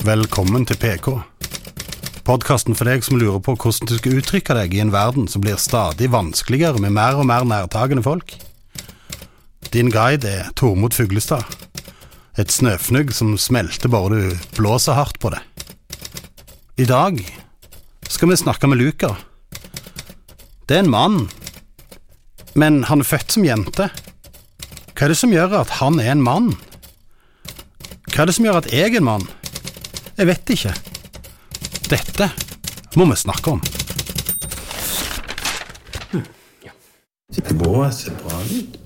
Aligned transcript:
Velkommen 0.00 0.62
til 0.64 0.78
PK. 0.80 1.10
Podkasten 2.24 2.72
for 2.72 2.88
deg 2.88 3.02
som 3.04 3.18
lurer 3.20 3.36
på 3.44 3.52
hvordan 3.52 3.88
du 3.90 3.98
skal 3.98 4.14
uttrykke 4.16 4.54
deg 4.56 4.72
i 4.72 4.78
en 4.80 4.92
verden 4.94 5.26
som 5.28 5.42
blir 5.44 5.58
stadig 5.60 6.06
vanskeligere 6.08 6.80
med 6.80 6.94
mer 6.96 7.18
og 7.20 7.26
mer 7.28 7.44
nærtagende 7.44 8.00
folk. 8.06 8.32
Din 9.74 9.90
guide 9.92 10.24
er 10.24 10.46
Tormod 10.56 10.96
Fuglestad. 10.96 11.44
Et 12.40 12.48
snøfnugg 12.48 13.12
som 13.12 13.34
smelter 13.36 13.92
bare 13.92 14.08
du 14.14 14.46
blåser 14.56 14.96
hardt 14.96 15.20
på 15.20 15.34
det. 15.34 15.42
I 16.80 16.86
dag 16.88 17.20
skal 18.08 18.32
vi 18.32 18.38
snakke 18.40 18.70
med 18.72 18.80
Luca. 18.80 19.12
Det 20.64 20.78
er 20.78 20.86
en 20.86 20.94
mann, 20.94 21.26
men 22.56 22.86
han 22.88 23.04
er 23.04 23.10
født 23.10 23.36
som 23.36 23.44
jente. 23.44 23.90
Hva 24.96 25.04
er 25.04 25.12
det 25.12 25.20
som 25.20 25.36
gjør 25.36 25.60
at 25.60 25.76
han 25.82 26.00
er 26.00 26.14
en 26.14 26.24
mann? 26.24 26.54
Hva 28.08 28.24
er 28.24 28.32
det 28.32 28.38
som 28.38 28.48
gjør 28.48 28.62
at 28.62 28.72
jeg 28.72 28.94
er 28.94 29.02
en 29.02 29.10
mann? 29.10 29.28
Jeg 30.20 30.28
vet 30.28 30.50
ikke. 30.52 30.70
Dette 31.88 32.26
må 33.00 33.06
vi 33.08 33.16
snakke 33.16 33.54
om. 33.54 33.62
Sitter 37.32 37.56
bra, 37.56 37.86
ser 37.94 38.18
bra 38.20 38.40
ut. 38.50 38.76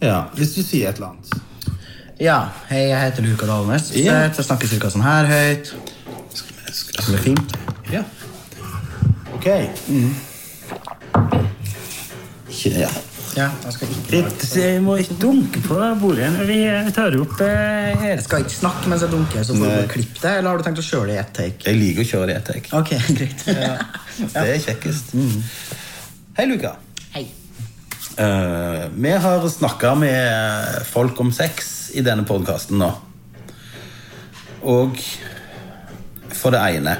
Ja, 0.00 0.22
hvis 0.38 0.54
du 0.56 0.62
sier 0.64 0.88
et 0.88 0.96
eller 0.96 1.10
annet. 1.10 1.76
Ja, 2.20 2.38
hei, 2.70 2.86
jeg 2.88 3.00
heter 3.02 3.26
Luka 3.26 3.48
Dalnes. 3.50 3.90
Ja. 3.92 4.22
Jeg 4.30 4.46
snakker 4.46 4.70
cirka 4.72 4.88
sånn 4.94 5.04
her 5.04 5.28
høyt. 5.28 5.74
Skal 6.32 6.56
vi, 6.56 6.72
Så 6.72 7.12
det 7.12 7.18
er 7.18 7.24
fint. 7.28 7.54
Ja. 7.92 8.02
Ok. 9.36 9.48
Ikke 12.48 12.76
ja. 12.86 12.92
Ja, 13.40 13.48
jeg 13.64 13.72
skal 13.72 13.88
ikke 13.88 14.12
Litt, 14.12 14.42
jeg 14.58 14.80
må 14.84 14.94
ikke 15.00 15.14
dunke 15.22 15.62
på 15.64 15.76
bordet 16.02 16.28
når 16.34 16.48
vi 16.50 16.58
tar 16.92 17.14
opp 17.16 17.38
eh, 17.46 17.96
her. 17.96 18.10
Jeg 18.18 18.24
skal 18.26 18.44
ikke 18.44 18.56
snakke 18.56 18.90
mens 18.92 19.04
jeg 19.06 19.12
dunker, 19.14 19.44
så 19.46 19.56
får 19.56 19.64
du 19.64 19.76
Nei. 19.78 19.88
klippe 19.94 20.20
det. 20.20 20.32
Eller 20.34 20.50
har 20.50 20.60
du 20.60 20.66
tenkt 20.66 20.82
å 20.82 20.84
kjøre 20.84 21.08
det 21.08 21.14
i 21.14 21.20
ett 21.22 21.32
take? 21.38 21.64
Jeg 21.64 21.78
liker 21.78 22.04
å 22.04 22.08
kjøre 22.10 22.28
det 22.28 22.34
i 22.34 22.38
ett 22.40 22.50
take. 22.50 22.72
Ok, 22.76 22.92
greit. 23.18 23.46
Det 24.34 24.42
er 24.44 24.58
kjekkest. 24.60 25.14
Hei, 26.36 26.44
Luka. 26.50 26.74
Hei. 27.14 27.24
Uh, 28.18 28.90
vi 28.92 29.14
har 29.24 29.46
snakka 29.48 29.94
med 29.96 30.82
folk 30.90 31.20
om 31.24 31.30
sex 31.32 31.70
i 31.96 32.04
denne 32.04 32.26
podkasten 32.28 32.76
nå. 32.82 32.90
Og 34.68 35.00
for 36.36 36.52
det 36.52 36.60
ene 36.76 36.98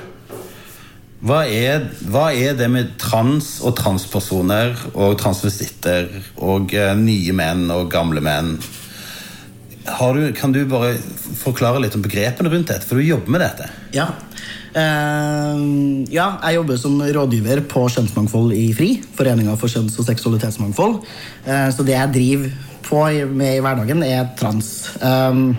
hva 1.21 1.43
er, 1.45 1.83
hva 2.09 2.31
er 2.33 2.55
det 2.57 2.71
med 2.73 2.95
trans 3.01 3.59
og 3.61 3.75
transpersoner 3.77 4.73
og 4.95 5.19
transvestitter 5.21 6.09
og 6.41 6.73
eh, 6.73 6.95
nye 6.97 7.35
menn 7.37 7.67
og 7.75 7.91
gamle 7.93 8.23
menn? 8.25 8.55
Du, 9.85 10.23
kan 10.37 10.55
du 10.55 10.63
bare 10.69 10.95
forklare 11.41 11.83
litt 11.83 11.97
om 11.97 12.05
begrepene 12.05 12.53
rundt 12.53 12.73
dette? 12.73 12.89
For 12.89 12.97
du 12.97 13.05
jobber 13.05 13.35
med 13.37 13.45
dette. 13.45 13.69
Ja. 13.97 14.07
uh, 14.77 15.61
ja, 16.13 16.27
jeg 16.45 16.57
jobber 16.57 16.81
som 16.81 16.97
rådgiver 17.01 17.65
på 17.69 17.85
Kjønnsmangfold 17.93 18.55
i 18.57 18.71
FRI. 18.77 18.91
Foreninga 19.19 19.57
for 19.61 19.73
kjønns- 19.73 19.99
og 20.01 20.09
seksualitetsmangfold. 20.09 21.01
Uh, 21.49 21.69
så 21.75 21.85
det 21.85 21.97
jeg 21.97 22.15
driver 22.17 22.53
på 22.87 23.03
med 23.29 23.59
i 23.59 23.65
hverdagen, 23.65 24.05
er 24.07 24.33
trans. 24.41 24.91
Um, 25.05 25.53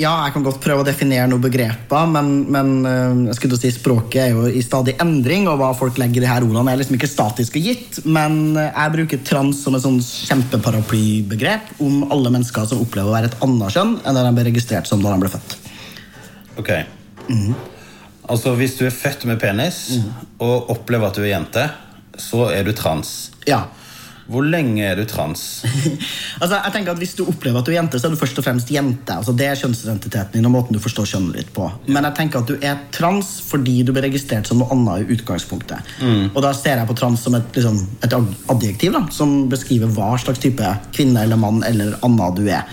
ja, 0.00 0.12
jeg 0.26 0.34
kan 0.34 0.44
godt 0.46 0.60
prøve 0.62 0.82
å 0.82 0.86
definere 0.86 1.26
noen 1.30 1.42
begreper, 1.44 2.08
men, 2.10 2.30
men 2.52 2.72
eh, 2.88 3.20
jeg 3.28 3.38
skulle 3.38 3.58
si 3.60 3.70
språket 3.74 4.20
er 4.24 4.32
jo 4.34 4.46
i 4.48 4.62
stadig 4.64 4.96
endring, 5.02 5.46
og 5.50 5.60
hva 5.60 5.70
folk 5.76 5.98
legger 6.00 6.22
i 6.22 6.24
de 6.24 6.30
her 6.30 6.46
ordene, 6.46 6.72
er 6.72 6.80
liksom 6.80 6.98
ikke 6.98 7.10
statisk 7.10 7.58
og 7.60 7.68
gitt. 7.68 8.00
Men 8.04 8.56
eh, 8.60 8.70
jeg 8.70 8.94
bruker 8.96 9.22
trans 9.26 9.62
som 9.64 9.76
et 9.76 9.84
sånn 9.84 10.00
kjempeparaplybegrep 10.02 11.76
om 11.84 12.02
alle 12.14 12.34
mennesker 12.34 12.66
som 12.70 12.82
opplever 12.84 13.12
å 13.12 13.16
være 13.16 13.32
et 13.32 13.38
annet 13.46 13.76
kjønn 13.76 13.96
enn 14.02 14.18
det 14.18 14.26
de 14.26 14.34
ble 14.38 14.48
registrert 14.50 14.90
som 14.90 15.04
da 15.04 15.14
de 15.14 15.24
ble 15.24 15.32
født. 15.32 15.56
Ok 16.60 16.70
Altså 18.24 18.52
Hvis 18.56 18.76
du 18.78 18.84
er 18.86 18.94
født 18.94 19.24
med 19.28 19.40
penis 19.40 19.98
og 20.42 20.70
opplever 20.72 21.10
at 21.10 21.16
du 21.18 21.24
er 21.24 21.34
jente, 21.34 21.64
så 22.20 22.46
er 22.52 22.64
du 22.64 22.72
trans. 22.76 23.32
Ja. 23.48 23.66
Hvor 24.30 24.46
lenge 24.46 24.84
er 24.86 24.96
du 24.96 25.04
trans? 25.08 25.64
Altså, 26.42 26.56
jeg 26.58 26.72
tenker 26.74 26.92
at 26.94 26.98
Hvis 26.98 27.12
du 27.14 27.22
opplever 27.28 27.60
at 27.60 27.66
du 27.66 27.70
er 27.70 27.76
jente, 27.76 27.98
så 28.00 28.08
er 28.08 28.14
du 28.14 28.18
først 28.18 28.38
og 28.40 28.44
fremst 28.46 28.70
jente. 28.72 29.14
Altså, 29.14 29.32
det 29.36 29.46
er 29.46 29.58
kjønnsidentiteten 29.60 30.38
din 30.38 30.48
og 30.48 30.54
måten 30.56 30.76
du 30.76 30.80
forstår 30.82 31.06
kjønnet 31.12 31.38
ditt 31.38 31.52
på. 31.54 31.68
Men 31.86 32.08
jeg 32.08 32.16
tenker 32.18 32.42
at 32.42 32.50
du 32.50 32.56
er 32.58 32.80
trans 32.94 33.36
fordi 33.46 33.76
du 33.86 33.92
ble 33.94 34.02
registrert 34.06 34.48
som 34.50 34.58
noe 34.60 34.72
annet 34.74 35.04
i 35.04 35.16
utgangspunktet. 35.16 35.94
Og 36.32 36.40
da 36.42 36.52
ser 36.56 36.80
jeg 36.80 36.90
på 36.90 36.96
trans 36.98 37.22
som 37.22 37.36
et, 37.38 37.46
liksom, 37.54 37.78
et 38.04 38.16
adjektiv 38.54 38.96
da, 38.96 39.04
som 39.14 39.44
beskriver 39.52 39.92
hva 39.94 40.14
slags 40.20 40.42
type 40.42 40.74
kvinne 40.96 41.22
eller 41.24 41.40
mann 41.40 41.62
eller 41.66 41.98
annet 42.04 42.40
du 42.40 42.48
er. 42.48 42.66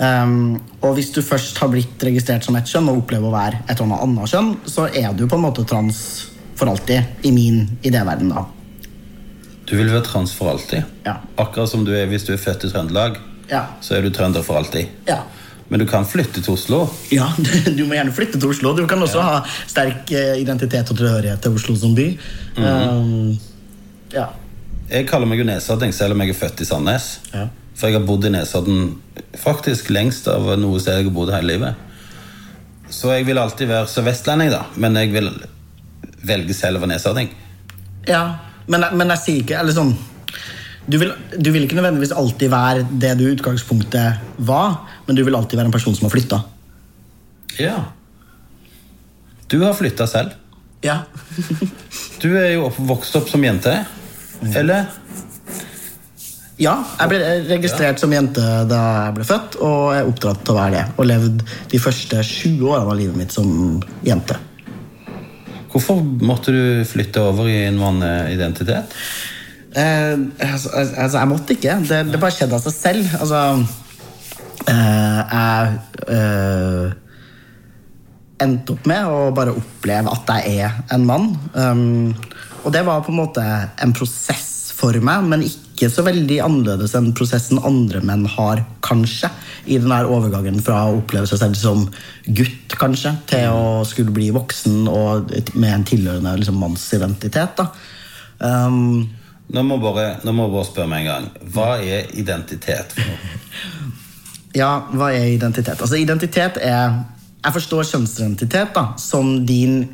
Um, 0.00 0.56
og 0.80 0.94
hvis 0.96 1.10
du 1.12 1.20
først 1.24 1.58
har 1.60 1.68
blitt 1.72 2.04
registrert 2.06 2.46
som 2.46 2.56
et 2.56 2.68
kjønn 2.68 2.88
og 2.88 3.02
opplever 3.02 3.28
å 3.28 3.34
være 3.34 3.64
et 3.68 3.82
annet 3.84 4.04
annet 4.06 4.32
kjønn, 4.32 4.54
så 4.64 4.86
er 4.88 5.12
du 5.16 5.26
på 5.28 5.36
en 5.36 5.44
måte 5.44 5.66
trans 5.68 6.00
for 6.56 6.72
alltid 6.72 7.26
i 7.28 7.32
min 7.36 7.66
idéverden. 7.84 8.32
da. 8.32 8.46
Du 9.70 9.76
vil 9.78 9.86
være 9.92 10.02
trans 10.06 10.32
for 10.34 10.50
alltid. 10.50 10.82
Ja. 11.06 11.16
Akkurat 11.38 11.70
som 11.70 11.84
du 11.86 11.92
er 11.94 12.08
hvis 12.10 12.24
du 12.26 12.32
er 12.34 12.40
født 12.42 12.64
i 12.66 12.70
Trøndelag, 12.72 13.18
Ja. 13.50 13.64
så 13.82 13.94
er 13.96 14.02
du 14.02 14.10
trønder 14.14 14.42
for 14.46 14.58
alltid. 14.58 14.88
Ja. 15.08 15.20
Men 15.70 15.78
du 15.80 15.86
kan 15.86 16.04
flytte 16.06 16.42
til 16.42 16.52
Oslo. 16.54 16.80
Ja, 17.14 17.28
du 17.78 17.84
må 17.86 17.94
gjerne 17.94 18.12
flytte 18.14 18.38
til 18.40 18.50
Oslo. 18.50 18.72
Du 18.74 18.86
kan 18.90 19.02
også 19.02 19.22
ha 19.22 19.36
sterk 19.70 20.10
eh, 20.10 20.34
identitet 20.42 20.90
og 20.90 20.98
tilhørighet 20.98 21.40
til 21.44 21.54
Oslo 21.54 21.76
som 21.78 21.94
by. 21.94 22.08
um, 22.58 23.38
ja. 24.12 24.26
Jeg 24.90 25.06
kaller 25.06 25.30
meg 25.30 25.38
jo 25.38 25.46
nesodding 25.46 25.92
selv 25.94 26.16
om 26.16 26.24
jeg 26.24 26.32
er 26.34 26.38
født 26.40 26.64
i 26.64 26.66
Sandnes. 26.66 27.06
Ja. 27.30 27.44
For 27.78 27.86
jeg 27.88 28.00
har 28.00 28.06
bodd 28.08 28.26
i 28.26 28.32
Nesodden 28.34 28.96
faktisk 29.38 29.92
lengst 29.94 30.26
av 30.28 30.50
noe 30.58 30.80
sted 30.82 30.98
jeg 30.98 31.06
har 31.06 31.14
bodd 31.14 31.30
hele 31.32 31.52
livet. 31.54 31.86
Så 32.90 33.12
jeg 33.14 33.28
vil 33.30 33.38
alltid 33.38 33.70
være 33.70 33.86
så 33.88 34.02
vestlending, 34.02 34.50
da. 34.50 34.64
Men 34.82 34.98
jeg 34.98 35.12
vil 35.14 35.30
velge 36.26 36.54
selv 36.58 36.80
å 36.80 36.82
være 36.84 36.96
nesodding. 36.96 37.30
ja. 38.10 38.24
Men, 38.68 38.86
men 38.96 39.14
jeg 39.14 39.22
sier 39.24 39.44
ikke 39.44 39.60
eller 39.62 39.76
sånn 39.76 39.94
du 40.90 40.96
vil, 40.98 41.12
du 41.38 41.50
vil 41.54 41.66
ikke 41.66 41.76
nødvendigvis 41.78 42.12
alltid 42.16 42.50
være 42.50 42.86
det 43.02 43.12
du 43.20 43.26
i 43.28 43.32
utgangspunktet 43.36 44.36
var, 44.48 44.80
men 45.06 45.18
du 45.18 45.22
vil 45.22 45.36
alltid 45.38 45.60
være 45.60 45.70
en 45.70 45.74
person 45.74 45.94
som 45.94 46.08
har 46.08 46.14
flytta. 46.14 46.40
Ja. 47.60 47.76
Du 49.52 49.60
har 49.62 49.76
flytta 49.78 50.08
selv. 50.10 50.34
Ja. 50.82 51.02
Du 52.22 52.32
er 52.36 52.56
jo 52.56 52.72
vokst 52.88 53.14
opp 53.20 53.30
som 53.30 53.44
jente. 53.44 53.72
Eller? 54.56 54.88
ja, 56.60 56.74
jeg 56.98 57.08
ble 57.08 57.18
registrert 57.48 58.00
som 58.00 58.12
jente 58.12 58.42
da 58.68 58.80
jeg 59.06 59.16
ble 59.16 59.24
født, 59.28 59.56
og 59.64 59.94
er 59.96 60.08
oppdratt 60.08 60.42
til 60.44 60.52
å 60.52 60.58
være 60.58 60.74
det. 60.76 60.84
Og 60.98 61.08
levd 61.08 61.44
de 61.72 61.80
første 61.80 62.20
20 62.20 62.66
årene 62.68 62.92
av 62.92 62.98
livet 62.98 63.16
mitt 63.16 63.32
som 63.34 63.80
jente. 64.04 64.36
Hvorfor 65.70 66.00
måtte 66.26 66.54
du 66.54 66.62
flytte 66.88 67.22
over 67.22 67.48
i 67.50 67.60
en 67.68 67.78
manneidentitet? 67.78 68.96
Eh, 69.70 70.16
altså, 70.42 70.72
altså, 70.74 71.18
jeg 71.18 71.28
måtte 71.30 71.54
ikke. 71.54 71.76
Det, 71.86 72.00
det 72.10 72.20
bare 72.22 72.34
skjedde 72.34 72.58
av 72.58 72.64
seg 72.64 72.74
selv. 72.74 73.12
Altså 73.20 73.42
eh, 74.66 75.20
Jeg 75.20 75.78
eh, 76.16 76.98
endte 78.40 78.74
opp 78.74 78.88
med 78.88 79.06
å 79.06 79.30
bare 79.36 79.54
oppleve 79.54 80.12
at 80.14 80.34
jeg 80.40 80.64
er 80.64 80.78
en 80.94 81.06
mann. 81.06 81.32
Um, 81.54 82.14
og 82.64 82.72
det 82.74 82.82
var 82.86 83.04
på 83.04 83.12
en 83.12 83.20
måte 83.20 83.44
en 83.80 83.94
prosess 83.96 84.72
for 84.76 84.96
meg, 85.04 85.26
men 85.28 85.44
ikke 85.46 85.69
så 85.88 86.04
veldig 86.04 86.36
annerledes 86.44 86.92
enn 86.98 87.12
prosessen 87.16 87.60
andre 87.64 88.02
menn 88.04 88.26
har, 88.28 88.60
kanskje. 88.84 89.30
I 89.64 89.78
den 89.80 89.92
der 89.92 90.10
overgangen 90.10 90.60
fra 90.64 90.82
å 90.90 90.98
oppleve 90.98 91.30
seg 91.30 91.40
selv 91.40 91.56
som 91.56 91.86
gutt, 92.26 92.76
kanskje, 92.80 93.14
til 93.30 93.54
å 93.54 93.80
skulle 93.88 94.12
bli 94.12 94.28
voksen 94.34 94.84
og 94.90 95.32
med 95.54 95.72
en 95.72 95.86
tilhørende 95.88 96.36
liksom, 96.42 96.60
mannsidentitet. 96.60 97.56
da. 97.56 97.70
Um, 98.40 99.08
Nå 99.50 99.64
må, 99.66 99.80
bare, 99.82 100.20
nå 100.22 100.32
må 100.36 100.46
bare 100.52 100.68
spørre 100.68 100.90
meg 100.92 101.02
en 101.02 101.08
gang. 101.08 101.24
Hva 101.54 101.70
er 101.82 102.12
identitet 102.20 102.92
for 102.94 103.08
noe? 103.08 103.30
Ja, 104.50 104.80
hva 104.90 105.12
er 105.14 105.28
identitet? 105.30 105.78
Altså, 105.78 105.94
identitet 105.94 106.56
er 106.58 107.04
Jeg 107.40 107.54
forstår 107.54 107.84
kjønnsidentitet 107.86 108.72
da, 108.74 108.82
som 108.98 109.46
din 109.46 109.84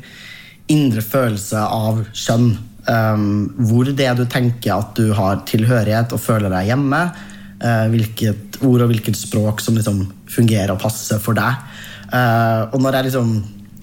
indre 0.67 1.03
følelse 1.05 1.61
av 1.61 2.01
kjønn. 2.11 2.49
Um, 2.87 3.49
hvor 3.67 3.89
det 3.91 4.05
er 4.07 4.15
du 4.15 4.23
tenker 4.31 4.77
at 4.77 4.93
du 4.95 5.11
har 5.15 5.41
tilhørighet 5.49 6.13
og 6.15 6.23
føler 6.23 6.53
deg 6.53 6.71
hjemme. 6.71 7.01
Uh, 7.57 7.87
hvilket 7.91 8.61
ord 8.63 8.85
og 8.85 8.91
hvilket 8.91 9.17
språk 9.17 9.61
som 9.63 9.77
liksom 9.77 10.05
fungerer 10.31 10.71
og 10.73 10.81
passer 10.81 11.19
for 11.21 11.37
deg. 11.37 11.61
Uh, 12.07 12.71
og 12.71 12.79
når 12.81 12.99
jeg 12.99 13.09
liksom 13.09 13.31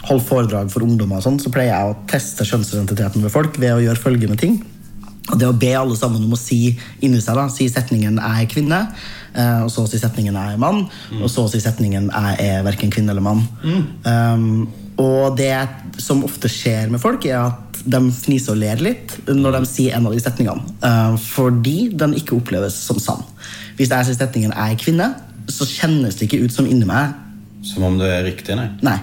holder 0.04 0.28
foredrag 0.28 0.70
for 0.72 0.84
ungdommer, 0.84 1.20
og 1.20 1.24
sånn, 1.26 1.40
så 1.40 1.52
pleier 1.52 1.72
jeg 1.72 1.90
å 1.90 1.98
teste 2.10 2.46
kjønnsidentiteten 2.48 3.24
ved 3.24 3.32
folk 3.32 3.58
ved 3.60 3.76
å 3.76 3.82
gjøre 3.82 4.00
følgende 4.00 4.38
ting. 4.40 4.58
Og 5.32 5.38
det 5.40 5.48
å 5.48 5.56
be 5.56 5.70
alle 5.72 5.96
sammen 5.96 6.24
om 6.26 6.34
å 6.36 6.38
si 6.40 6.74
inni 7.04 7.20
seg 7.24 7.38
da, 7.38 7.46
si 7.48 7.68
setningen 7.72 8.18
'jeg 8.20 8.42
er 8.42 8.50
kvinne', 8.52 8.82
eh, 9.34 9.60
og 9.64 9.70
så 9.72 9.88
si 9.88 9.98
setningen 9.98 10.34
'jeg 10.34 10.52
er 10.52 10.58
mann', 10.58 10.88
og 11.22 11.30
så 11.30 11.48
si 11.48 11.60
setningen 11.60 12.10
'jeg 12.10 12.36
er 12.40 12.62
verken 12.62 12.90
kvinne 12.90 13.10
eller 13.10 13.22
mann'. 13.22 13.48
Um, 14.04 14.68
og 14.98 15.36
det 15.36 15.68
som 15.98 16.22
ofte 16.22 16.48
skjer 16.48 16.90
med 16.90 17.00
folk, 17.00 17.24
er 17.24 17.46
at 17.46 17.63
de 17.84 18.00
fniser 18.12 18.52
og 18.54 18.58
ler 18.60 18.80
litt 18.82 19.16
når 19.28 19.58
de 19.58 19.66
sier 19.66 19.96
en 19.96 20.06
av 20.06 20.12
de 20.14 20.20
setningene. 20.20 20.62
eh, 20.82 21.16
fordi 21.16 21.90
den 21.96 22.14
ikke 22.14 22.36
oppleves 22.38 22.74
som 22.74 22.98
sann. 22.98 23.24
Hvis 23.76 23.90
jeg 23.90 24.06
sier 24.06 24.14
setningen 24.26 24.52
'jeg 24.52 24.72
er 24.72 24.76
kvinne', 24.84 25.14
så 25.48 25.64
kjennes 25.66 26.14
det 26.16 26.28
ikke 26.28 26.44
ut 26.44 26.52
som 26.52 26.66
inni 26.66 26.86
meg 26.86 27.12
Som 27.62 27.82
om 27.82 27.98
det 27.98 28.06
er 28.12 28.24
riktig, 28.24 28.56
nei. 28.56 28.68
Nei. 28.82 28.98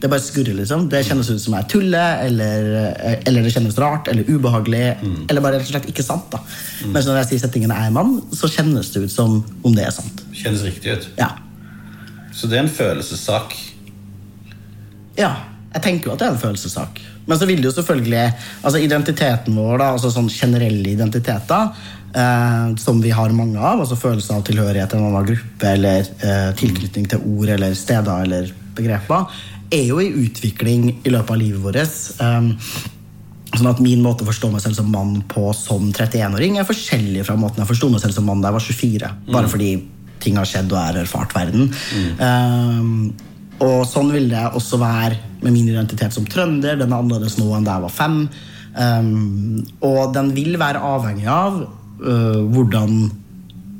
Det 0.00 0.08
bare 0.10 0.20
skurrer, 0.20 0.54
liksom. 0.56 0.88
Det 0.88 1.04
kjennes 1.06 1.28
ut 1.30 1.40
som 1.40 1.54
jeg 1.54 1.68
tuller, 1.68 2.24
eller, 2.24 3.20
eller 3.26 3.42
det 3.42 3.52
kjennes 3.52 3.76
rart 3.78 4.08
eller 4.08 4.24
ubehagelig. 4.24 4.96
Eller 5.28 5.40
bare 5.40 5.58
rett 5.58 5.68
og 5.68 5.74
slett 5.74 5.86
ikke 5.88 6.02
sant. 6.02 6.30
da. 6.30 6.38
Mens 6.86 7.06
når 7.06 7.16
jeg 7.20 7.26
sier 7.28 7.38
setningen 7.48 7.70
'jeg 7.70 7.86
er 7.86 7.90
mann', 7.90 8.22
så 8.32 8.48
kjennes 8.48 8.90
det 8.92 9.02
ut 9.04 9.10
som 9.10 9.44
om 9.62 9.74
det 9.74 9.84
er 9.86 9.90
sant. 9.90 10.22
Kjennes 10.32 10.62
riktig 10.64 10.92
ut. 10.92 11.08
Ja. 11.18 11.28
Så 12.32 12.48
det 12.48 12.58
er 12.58 12.62
en 12.62 12.68
følelsessak. 12.68 13.54
Ja, 15.18 15.36
jeg 15.74 15.82
tenker 15.82 16.06
jo 16.06 16.12
at 16.12 16.18
det 16.18 16.28
er 16.28 16.32
en 16.32 16.38
følelsessak. 16.38 17.00
Men 17.26 17.38
så 17.38 17.48
vil 17.48 17.60
det 17.60 17.68
jo 17.68 17.76
selvfølgelig 17.76 18.26
altså 18.64 18.82
Identiteten 18.82 19.56
vår, 19.56 19.78
da, 19.82 19.90
altså 19.94 20.12
sånn 20.12 20.30
generelle 20.32 20.94
identiteter, 20.94 21.72
eh, 22.14 22.76
som 22.80 23.00
vi 23.04 23.12
har 23.14 23.34
mange 23.36 23.58
av, 23.60 23.82
altså 23.82 23.98
følelsen 23.98 24.38
av 24.38 24.46
tilhørighet 24.48 24.92
til 24.92 25.00
en 25.02 25.10
annen 25.10 25.28
gruppe, 25.32 25.74
eller 25.74 26.06
eh, 26.26 26.52
tilknytning 26.60 27.10
til 27.10 27.26
ord 27.36 27.54
eller 27.56 27.76
steder 27.78 28.26
eller 28.26 28.54
begreper, 28.78 29.42
er 29.70 29.84
jo 29.86 30.00
i 30.02 30.10
utvikling 30.24 30.88
i 31.04 31.12
løpet 31.12 31.36
av 31.36 31.42
livet 31.44 31.62
vårt. 31.66 32.00
Eh, 32.24 32.88
Sånn 33.50 33.66
at 33.66 33.80
Min 33.82 34.02
måte 34.04 34.22
å 34.22 34.28
forstå 34.28 34.50
meg 34.52 34.62
selv 34.62 34.76
som 34.78 34.90
mann 34.94 35.16
på 35.30 35.48
som 35.58 35.88
31-åring 35.90 36.60
er 36.60 36.68
forskjellig 36.68 37.24
fra 37.26 37.34
måten 37.38 37.64
jeg 37.64 37.70
forsto 37.72 37.88
meg 37.90 38.02
selv 38.02 38.14
som 38.14 38.28
mann 38.30 38.42
da 38.44 38.52
jeg 38.52 38.56
var 38.56 38.66
24. 38.66 39.10
Bare 39.34 39.50
fordi 39.50 39.70
ting 40.22 40.38
har 40.38 40.46
skjedd 40.46 40.70
og 40.70 40.78
jeg 40.78 40.86
har 40.92 40.98
erfart 41.00 41.34
verden. 41.34 41.66
Um, 42.20 43.10
og 43.64 43.82
sånn 43.88 44.12
vil 44.14 44.28
det 44.30 44.44
også 44.56 44.78
være 44.80 45.18
med 45.40 45.52
min 45.52 45.68
identitet 45.68 46.14
som 46.14 46.26
trønder. 46.28 46.78
Den 46.80 46.92
er 46.92 47.02
annerledes 47.02 47.38
nå 47.40 47.50
enn 47.56 47.66
da 47.66 47.78
jeg 47.78 47.86
var 47.86 47.94
fem. 47.94 48.16
Um, 48.70 49.60
og 49.82 50.14
den 50.14 50.32
vil 50.36 50.54
være 50.60 50.82
avhengig 50.86 51.26
av 51.30 51.62
uh, 51.64 52.40
hvordan, 52.54 52.98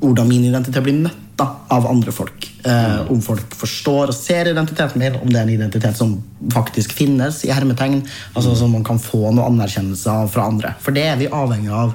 hvordan 0.03 0.31
min 0.31 0.49
identitet 0.49 0.83
blir 0.87 0.99
møtt 1.05 1.27
da, 1.41 1.47
av 1.73 1.87
andre 1.89 2.13
folk. 2.15 2.49
Uh, 2.67 3.07
om 3.13 3.23
folk 3.25 3.55
forstår 3.57 4.13
og 4.13 4.17
ser 4.17 4.51
identiteten 4.51 5.01
min, 5.01 5.17
om 5.23 5.31
det 5.31 5.39
er 5.39 5.47
en 5.47 5.55
identitet 5.55 5.97
som 5.97 6.19
faktisk 6.53 6.93
finnes, 6.97 7.45
i 7.47 7.53
hermetegn. 7.55 8.03
Altså 8.35 8.57
Som 8.59 8.75
man 8.77 8.85
kan 8.87 9.01
få 9.01 9.31
noe 9.31 9.49
anerkjennelse 9.49 10.17
av 10.25 10.33
fra 10.35 10.49
andre. 10.51 10.75
For 10.83 10.97
det 10.97 11.07
er 11.09 11.21
vi 11.21 11.31
avhengig 11.31 11.73
av 11.73 11.95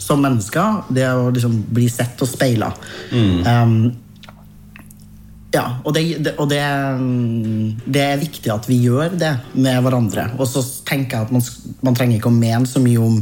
som 0.00 0.22
mennesker. 0.22 0.82
Det 0.94 1.06
å 1.10 1.28
liksom 1.34 1.60
bli 1.74 1.88
sett 1.90 2.20
og 2.22 2.30
speila. 2.30 2.70
Um, 3.12 3.94
ja, 5.54 5.64
og, 5.84 5.92
det, 5.94 6.02
det, 6.24 6.34
og 6.42 6.48
det, 6.50 6.62
det 7.86 8.02
er 8.02 8.20
viktig 8.20 8.50
at 8.52 8.66
vi 8.68 8.80
gjør 8.82 9.14
det 9.18 9.34
med 9.54 9.82
hverandre. 9.84 10.30
Og 10.40 10.48
så 10.50 10.62
tenker 10.88 11.20
jeg 11.20 11.28
at 11.28 11.34
man, 11.34 11.44
man 11.86 11.96
trenger 11.96 12.18
ikke 12.18 12.32
å 12.32 12.40
mene 12.40 12.66
så 12.68 12.82
mye 12.82 13.02
om 13.02 13.20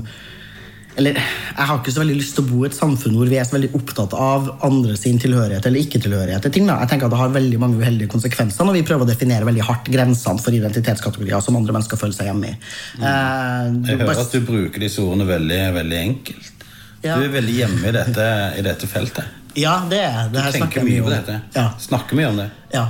eller 0.95 1.17
Jeg 1.19 1.67
har 1.67 1.81
ikke 1.81 1.91
så 1.91 2.03
veldig 2.05 2.17
lyst 2.21 2.37
til 2.37 2.45
å 2.45 2.51
bo 2.53 2.61
i 2.63 2.69
et 2.69 2.77
samfunn 2.77 3.17
hvor 3.19 3.27
vi 3.27 3.39
er 3.41 3.47
så 3.47 3.57
veldig 3.57 3.73
opptatt 3.75 4.13
av 4.15 4.51
andre 4.67 4.95
sin 4.99 5.19
tilhørighet 5.19 5.67
eller 5.67 5.83
ikke-tilhørighet. 5.83 6.45
til 6.47 6.55
ting 6.55 6.69
da. 6.71 6.77
Jeg 6.85 6.93
tenker 6.93 7.09
at 7.09 7.15
Det 7.15 7.19
har 7.19 7.35
veldig 7.35 7.59
mange 7.59 7.81
uheldige 7.83 8.13
konsekvenser 8.13 8.69
når 8.69 8.79
vi 8.79 8.85
prøver 8.87 9.03
å 9.03 9.11
definere 9.11 9.49
veldig 9.49 9.67
hardt 9.67 9.91
grensene 9.91 10.43
for 10.43 10.55
identitetskategorier 10.55 11.43
som 11.43 11.59
andre 11.59 11.75
mennesker 11.75 11.99
føler 11.99 12.15
seg 12.15 12.31
hjemme 12.31 12.53
i. 12.53 12.55
Eh, 13.01 13.73
Jeg 13.91 13.99
hører 14.05 14.23
at 14.23 14.37
du 14.39 14.47
bruker 14.47 14.87
disse 14.87 15.03
ordene 15.03 15.27
veldig, 15.27 15.63
veldig 15.81 15.99
enkelt. 15.99 16.69
Ja. 17.03 17.19
Du 17.19 17.27
er 17.27 17.35
veldig 17.35 17.59
hjemme 17.59 17.91
i 17.91 17.97
dette, 17.99 18.29
i 18.61 18.63
dette 18.65 18.87
feltet. 18.89 19.43
Ja, 19.57 19.75
det 19.91 20.01
er 20.03 20.29
det. 20.33 20.43
Du 20.53 20.59
tenker 20.59 20.85
mye 20.85 21.01
om. 21.01 21.07
på 21.07 21.11
dette. 21.15 21.41
Ja, 21.55 21.69
Snakker 21.79 22.17
mye 22.19 22.29
om 22.33 22.37
det. 22.43 22.51
ja. 22.75 22.87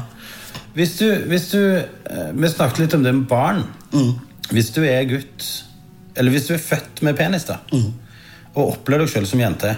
Hvis 0.75 0.97
du, 0.99 1.07
hvis 1.31 1.51
du 1.53 1.59
eh, 1.77 2.31
Vi 2.35 2.49
snakket 2.51 2.79
litt 2.81 2.95
om 2.97 3.03
det 3.05 3.13
med 3.15 3.27
barn. 3.31 3.61
Mm. 3.93 4.15
Hvis 4.51 4.73
du 4.75 4.81
er 4.85 5.05
gutt, 5.07 5.45
eller 6.17 6.31
hvis 6.35 6.49
du 6.49 6.55
er 6.55 6.59
født 6.59 7.03
med 7.07 7.17
penis, 7.17 7.45
da, 7.47 7.59
Mm. 7.73 7.93
og 8.57 8.73
opplever 8.73 9.05
deg 9.07 9.13
selv 9.13 9.27
som 9.31 9.39
jente, 9.41 9.77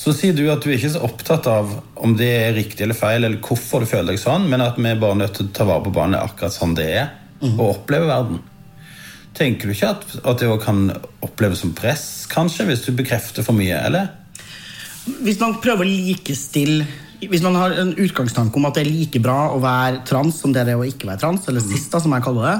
så 0.00 0.12
sier 0.16 0.32
du 0.34 0.48
at 0.50 0.62
du 0.64 0.70
er 0.70 0.78
ikke 0.78 0.90
så 0.96 1.02
opptatt 1.06 1.46
av 1.46 1.70
om 1.96 2.16
det 2.16 2.28
er 2.40 2.52
riktig 2.56 2.82
eller 2.82 2.94
feil, 2.98 3.22
eller 3.24 3.38
hvorfor 3.38 3.80
du 3.80 3.86
føler 3.86 4.12
deg 4.16 4.18
sånn, 4.22 4.48
men 4.48 4.60
at 4.64 4.76
vi 4.78 4.88
er 4.90 4.98
bare 5.00 5.14
nødt 5.20 5.34
til 5.36 5.46
å 5.46 5.52
ta 5.52 5.64
vare 5.68 5.84
på 5.84 5.92
barnet 5.94 6.22
akkurat 6.22 6.52
sånn 6.56 6.74
det 6.74 6.88
er, 6.96 7.10
Mm. 7.42 7.54
og 7.60 7.70
oppleve 7.76 8.06
verden. 8.06 8.40
Tenker 9.34 9.68
du 9.68 9.72
ikke 9.74 9.90
at, 9.94 10.04
at 10.26 10.38
det 10.42 10.48
kan 10.64 10.90
oppleves 11.22 11.60
som 11.62 11.72
press, 11.72 12.26
kanskje, 12.28 12.66
hvis 12.66 12.84
du 12.84 12.92
bekrefter 12.92 13.42
for 13.46 13.52
mye, 13.56 13.78
eller? 13.86 14.08
Hvis 15.06 15.40
man 15.40 15.56
prøver 15.62 15.86
å 15.86 15.88
likestille 15.88 16.86
Hvis 17.20 17.42
man 17.44 17.56
har 17.56 17.74
en 17.80 17.92
utgangstanke 18.00 18.56
om 18.56 18.68
at 18.68 18.76
det 18.76 18.84
er 18.84 18.92
like 18.92 19.20
bra 19.22 19.50
å 19.54 19.60
være 19.62 20.04
trans 20.08 20.40
som 20.40 20.54
det 20.54 20.64
er 20.64 20.78
å 20.78 20.86
ikke 20.88 21.08
være 21.08 21.20
trans, 21.20 21.48
eller 21.48 21.60
sista, 21.60 22.00
som 22.00 22.14
jeg 22.16 22.24
kaller 22.24 22.46
det, 22.46 22.54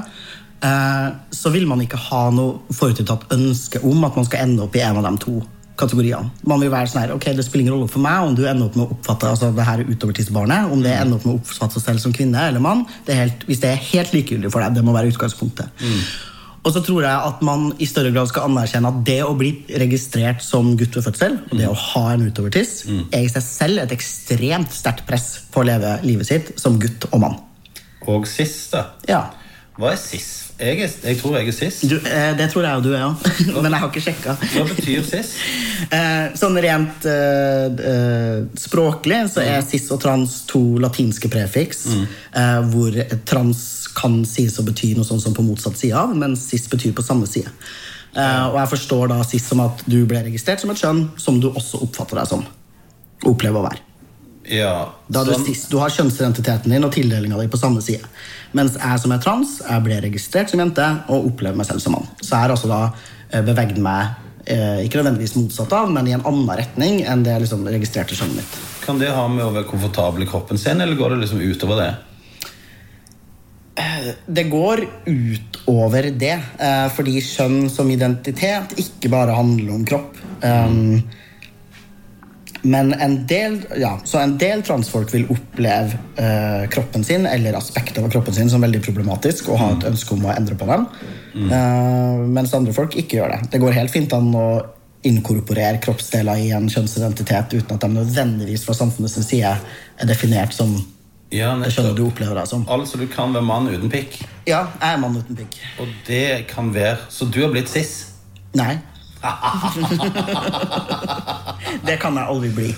eh, 0.69 1.07
så 1.33 1.49
vil 1.49 1.65
man 1.69 1.81
ikke 1.81 1.97
ha 1.97 2.27
noe 2.29 2.75
forutinntatt 2.77 3.25
ønske 3.33 3.81
om 3.81 4.05
at 4.05 4.19
man 4.19 4.29
skal 4.29 4.45
ende 4.45 4.61
opp 4.67 4.77
i 4.77 4.83
en 4.85 5.01
av 5.01 5.07
de 5.07 5.15
to 5.23 5.39
kategoriene. 5.81 6.29
Man 6.45 6.61
vil 6.61 6.69
være 6.69 6.91
sånn 6.91 7.01
her, 7.01 7.15
ok, 7.15 7.31
Det 7.33 7.45
spiller 7.47 7.65
ingen 7.65 7.79
rolle 7.79 7.89
for 7.89 8.05
meg 8.05 8.27
om 8.27 8.35
du 8.37 8.43
ender 8.45 8.67
opp 8.67 8.77
med 8.77 8.85
å 8.85 8.95
oppfatte 8.99 9.31
altså 9.33 9.51
det 9.57 9.65
her 9.65 9.81
utovertidsbarnet, 9.87 10.71
om 10.71 10.83
det 10.85 10.93
ender 10.93 11.17
opp 11.17 11.25
med 11.25 11.33
å 11.33 11.41
oppfatte 11.41 11.79
seg 11.79 11.87
selv 11.87 12.05
som 12.05 12.13
kvinne 12.13 12.49
eller 12.51 12.61
mann. 12.61 12.85
Det 13.07 13.15
er 13.15 13.23
helt, 13.25 13.47
hvis 13.49 13.63
det 13.63 13.71
er 13.71 13.87
helt 13.89 14.13
likegyldig 14.13 14.51
for 14.53 14.61
deg, 14.61 14.77
det 14.77 14.85
må 14.85 14.93
være 14.93 15.09
utgangspunktet. 15.09 15.73
Og 16.61 16.73
så 16.75 16.81
tror 16.85 17.01
jeg 17.01 17.27
at 17.29 17.39
man 17.45 17.71
i 17.81 17.87
større 17.89 18.11
grad 18.13 18.29
skal 18.29 18.45
anerkjenne 18.45 18.91
at 18.91 18.99
det 19.07 19.19
å 19.25 19.33
bli 19.37 19.53
registrert 19.81 20.43
som 20.45 20.75
gutt 20.77 20.93
ved 20.97 21.07
fødsel, 21.07 21.39
og 21.49 21.55
det 21.57 21.69
å 21.69 21.77
ha 21.87 22.03
en 22.13 22.27
utovertiss, 22.27 22.83
er 23.09 23.25
i 23.25 23.31
seg 23.33 23.45
selv 23.45 23.81
et 23.85 23.95
ekstremt 23.95 24.73
sterkt 24.75 25.07
press 25.09 25.31
på 25.51 25.63
å 25.63 25.67
leve 25.71 25.97
livet 26.05 26.29
sitt 26.29 26.53
som 26.61 26.77
gutt 26.81 27.09
og 27.09 27.23
mann. 27.23 27.39
Og 28.09 28.29
sis, 28.29 28.55
da. 28.73 28.91
Ja. 29.09 29.25
Hva 29.79 29.95
er 29.95 29.97
cis? 29.97 30.29
Jeg, 30.61 30.77
er, 30.83 30.91
jeg 31.07 31.17
tror 31.17 31.39
jeg 31.39 31.47
er 31.49 31.55
cis. 31.57 31.79
Du, 31.89 31.95
eh, 31.97 32.31
det 32.37 32.51
tror 32.51 32.65
jeg 32.67 32.77
og 32.77 32.83
du 32.85 32.91
er 32.93 33.05
òg, 33.07 33.23
men 33.63 33.71
jeg 33.71 33.81
har 33.81 33.87
ikke 33.87 34.03
sjekka. 34.05 34.35
Hva 34.53 34.65
betyr 34.69 35.05
cis? 35.07 35.35
Eh, 35.81 36.35
sånn 36.37 36.53
rent 36.61 37.07
eh, 37.09 37.79
eh, 37.89 38.43
språklig 38.61 39.17
så 39.33 39.41
er 39.41 39.63
cis 39.65 39.87
og 39.91 39.97
trans 40.03 40.35
to 40.45 40.61
latinske 40.79 41.25
prefiks, 41.33 41.87
eh, 42.37 42.59
hvor 42.69 42.99
trans 43.25 43.63
kan 43.97 44.21
sies 44.27 44.57
å 44.59 44.65
bety 44.67 44.93
noe 44.97 45.07
sånn 45.07 45.21
som 45.23 45.35
på 45.37 45.45
motsatt 45.45 45.79
side 45.79 45.97
av, 45.97 46.15
mens 46.17 46.43
cis 46.49 46.67
betyr 46.71 46.95
på 46.97 47.05
samme 47.05 47.29
side. 47.29 47.51
Uh, 48.11 48.49
og 48.51 48.57
jeg 48.59 48.71
forstår 48.73 49.11
da 49.13 49.21
cis 49.23 49.45
som 49.47 49.61
at 49.63 49.85
du 49.87 50.01
ble 50.07 50.19
registrert 50.25 50.59
som 50.59 50.73
et 50.73 50.81
kjønn 50.81 51.05
som 51.21 51.37
du 51.39 51.47
også 51.51 51.79
oppfatter 51.85 52.19
deg 52.19 52.27
som. 52.27 52.43
Opplever 53.29 53.61
å 53.61 53.67
være. 53.69 53.83
Ja, 54.51 54.89
Da 55.07 55.23
du, 55.23 55.31
sånn- 55.31 55.45
cis, 55.45 55.67
du 55.69 55.77
har 55.79 55.93
kjønnsidentiteten 55.93 56.73
din 56.73 56.83
og 56.83 56.91
tildelinga 56.91 57.39
di 57.39 57.47
på 57.47 57.59
samme 57.61 57.81
side. 57.81 58.03
Mens 58.57 58.75
jeg 58.75 58.99
som 58.99 59.13
er 59.15 59.21
trans, 59.23 59.61
jeg 59.61 59.85
ble 59.85 60.01
registrert 60.01 60.51
som 60.51 60.59
jente 60.59 60.87
og 61.07 61.29
opplever 61.31 61.55
meg 61.55 61.69
selv 61.69 61.79
som 61.79 61.95
mann. 61.95 62.09
Så 62.19 62.33
jeg 62.33 62.41
har 62.41 62.55
altså 62.55 62.67
da 62.67 62.81
bevegd 63.31 63.47
beveget 63.47 63.81
meg 63.85 64.09
eh, 64.45 64.81
ikke 64.85 64.99
nødvendigvis 64.99 65.37
motsatt 65.37 65.73
av, 65.77 65.91
men 65.93 66.07
i 66.09 66.15
en 66.17 66.25
annen 66.25 66.49
retning 66.59 67.01
enn 67.07 67.23
det 67.23 67.37
liksom 67.43 67.63
registrerte 67.69 68.17
kjønnet 68.17 68.41
mitt. 68.41 68.57
Kan 68.85 68.99
det 68.99 69.11
ha 69.13 69.27
med 69.31 69.45
å 69.45 69.53
være 69.53 69.69
komfortabel 69.69 70.25
i 70.25 70.29
kroppen 70.29 70.59
sin, 70.59 70.81
eller 70.81 70.97
går 70.99 71.15
det 71.15 71.23
liksom 71.25 71.43
utover 71.45 71.79
det? 71.79 71.91
Det 74.25 74.43
går 74.51 74.83
utover 75.05 76.09
det, 76.11 76.37
eh, 76.59 76.87
fordi 76.91 77.21
kjønn 77.23 77.69
som 77.71 77.89
identitet 77.93 78.75
ikke 78.81 79.11
bare 79.13 79.35
handler 79.37 79.75
om 79.77 79.85
kropp. 79.87 80.17
Um, 80.43 81.03
men 82.61 82.93
en 82.93 83.15
del, 83.27 83.57
ja, 83.81 83.95
så 84.05 84.19
en 84.21 84.35
del 84.37 84.61
transfolk 84.65 85.09
vil 85.13 85.25
oppleve 85.33 85.97
eh, 86.21 86.67
kroppen 86.69 87.03
sin 87.03 87.25
eller 87.25 87.57
aspekter 87.57 88.03
av 88.05 88.11
kroppen 88.13 88.35
sin 88.35 88.51
som 88.53 88.61
veldig 88.61 88.83
problematisk 88.85 89.49
og 89.49 89.57
ha 89.61 89.71
et 89.73 89.87
ønske 89.89 90.13
om 90.13 90.27
å 90.27 90.35
endre 90.35 90.57
på 90.59 90.67
dem. 90.69 90.85
Eh, 91.33 92.21
mens 92.37 92.53
andre 92.53 92.75
folk 92.77 92.97
ikke 93.01 93.17
gjør 93.17 93.33
det. 93.33 93.41
Det 93.55 93.63
går 93.63 93.77
helt 93.79 93.93
fint 93.93 94.13
an 94.13 94.29
å 94.37 94.47
inkorporere 95.09 95.81
kroppsdeler 95.81 96.43
i 96.43 96.51
en 96.53 96.69
kjønnsidentitet 96.69 97.55
uten 97.55 97.73
at 97.73 97.81
de 97.81 97.89
nødvendigvis 97.95 98.67
fra 98.67 98.77
samfunnets 98.77 99.17
side 99.25 99.55
er 99.57 100.09
definert 100.09 100.53
som 100.53 100.75
Ja, 101.31 101.53
det 101.55 101.69
skjønner 101.71 101.93
du 101.95 102.03
opplever 102.09 102.35
deg 102.35 102.47
som. 102.49 102.65
Altså, 102.67 102.97
du 102.99 103.05
kan 103.07 103.31
være 103.33 103.45
mann 103.47 103.67
uten 103.71 103.89
pikk. 103.93 104.17
Ja, 104.49 104.65
jeg 104.81 104.93
er 104.93 104.97
mann 104.99 105.15
uten 105.15 105.35
pikk. 105.37 105.55
Og 105.79 105.87
det 106.07 106.47
kan 106.51 106.73
være 106.75 106.97
Så 107.09 107.25
du 107.31 107.41
har 107.45 107.51
blitt 107.53 107.69
cis? 107.71 107.93
Nei. 108.57 108.73
det 111.85 111.97
kan 112.01 112.15
jeg 112.17 112.25
aldri 112.27 112.49
bli. 112.55 112.69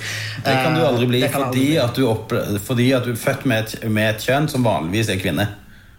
Det 0.43 0.55
kan 0.63 0.75
du 0.75 0.81
aldri 0.85 1.07
bli 1.09 1.21
Eh, 1.23 1.27
Det 1.27 1.31
jeg 1.31 1.35
aldri 1.39 1.45
fordi 1.47 1.65
bli. 1.65 1.77
at, 1.79 1.95
du 1.95 2.07
opple- 2.07 2.59
fordi 2.59 2.87
at 2.93 3.03
du 3.05 3.11
er 3.11 3.15
født 3.19 3.45
med 3.45 3.63
et, 3.63 3.89
med 3.89 4.09
et 4.15 4.21
kjønn 4.27 4.47
som 4.51 4.63
vanligvis 4.65 5.09
er 5.09 5.19
kvinne. 5.21 5.47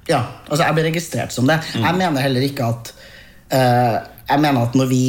Ja, 0.09 0.23
altså 0.51 0.65
jeg 0.67 0.75
blir 0.77 0.85
registrert 0.91 1.33
som 1.33 1.47
det. 1.49 1.59
Mm. 1.75 1.85
Jeg 1.87 1.95
mener 1.97 2.21
heller 2.21 2.41
ikke 2.45 2.65
at 2.69 2.93
eh, 3.51 3.97
Jeg 4.29 4.41
mener 4.41 4.63
at 4.65 4.75
når 4.75 4.87
vi 4.89 5.01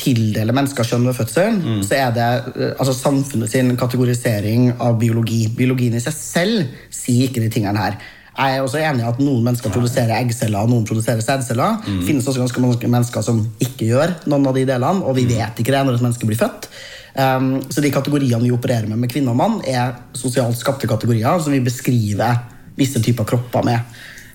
tildeler 0.00 0.54
mennesker 0.56 0.84
kjønn 0.88 1.04
ved 1.10 1.14
fødselen, 1.18 1.58
Mm. 1.62 1.82
så 1.84 1.94
er 1.98 2.10
det 2.16 2.28
eh, 2.56 2.70
altså 2.78 2.94
samfunnet 2.96 3.50
sin 3.50 3.76
kategorisering 3.76 4.72
av 4.80 4.98
biologi. 4.98 5.48
Biologien 5.56 5.94
i 5.94 6.00
seg 6.00 6.14
selv 6.16 6.66
sier 6.90 7.28
ikke 7.28 7.40
de 7.44 7.50
tingene 7.52 7.76
her. 7.78 7.98
Jeg 8.38 8.56
er 8.56 8.62
også 8.64 8.80
enig 8.80 9.02
i 9.04 9.08
at 9.10 9.18
noen 9.20 9.42
mennesker 9.44 9.68
produserer 9.74 10.14
eggceller 10.16 10.62
og 10.64 10.70
noen 10.72 10.86
produserer 10.88 11.20
sædceller. 11.20 11.82
Mm. 11.84 11.98
Det 12.00 12.06
finnes 12.06 12.26
også 12.26 12.40
ganske 12.40 12.60
mange 12.64 12.88
mennesker 12.88 13.22
som 13.22 13.42
ikke 13.60 13.90
gjør 13.90 14.14
noen 14.26 14.46
av 14.48 14.54
de 14.56 14.64
delene, 14.64 15.04
og 15.04 15.16
vi 15.16 15.26
Mm. 15.26 15.34
vet 15.36 15.60
ikke 15.60 15.72
det 15.76 15.84
når 15.86 15.94
et 15.94 16.02
menneske 16.02 16.26
blir 16.26 16.40
født. 16.40 16.68
Um, 17.14 17.60
så 17.68 17.82
de 17.82 17.90
kategoriene 17.92 18.40
vi 18.42 18.50
opererer 18.50 18.88
med 18.88 18.96
med 18.96 19.10
kvinne 19.12 19.28
og 19.28 19.36
mann, 19.36 19.60
er 19.68 19.92
sosialt 20.14 20.56
skapte 20.56 20.88
kategorier 20.88 21.42
som 21.44 21.52
vi 21.52 21.60
beskriver 21.60 22.38
visse 22.78 23.02
typer 23.04 23.24
kropper 23.28 23.62
med. 23.64 23.80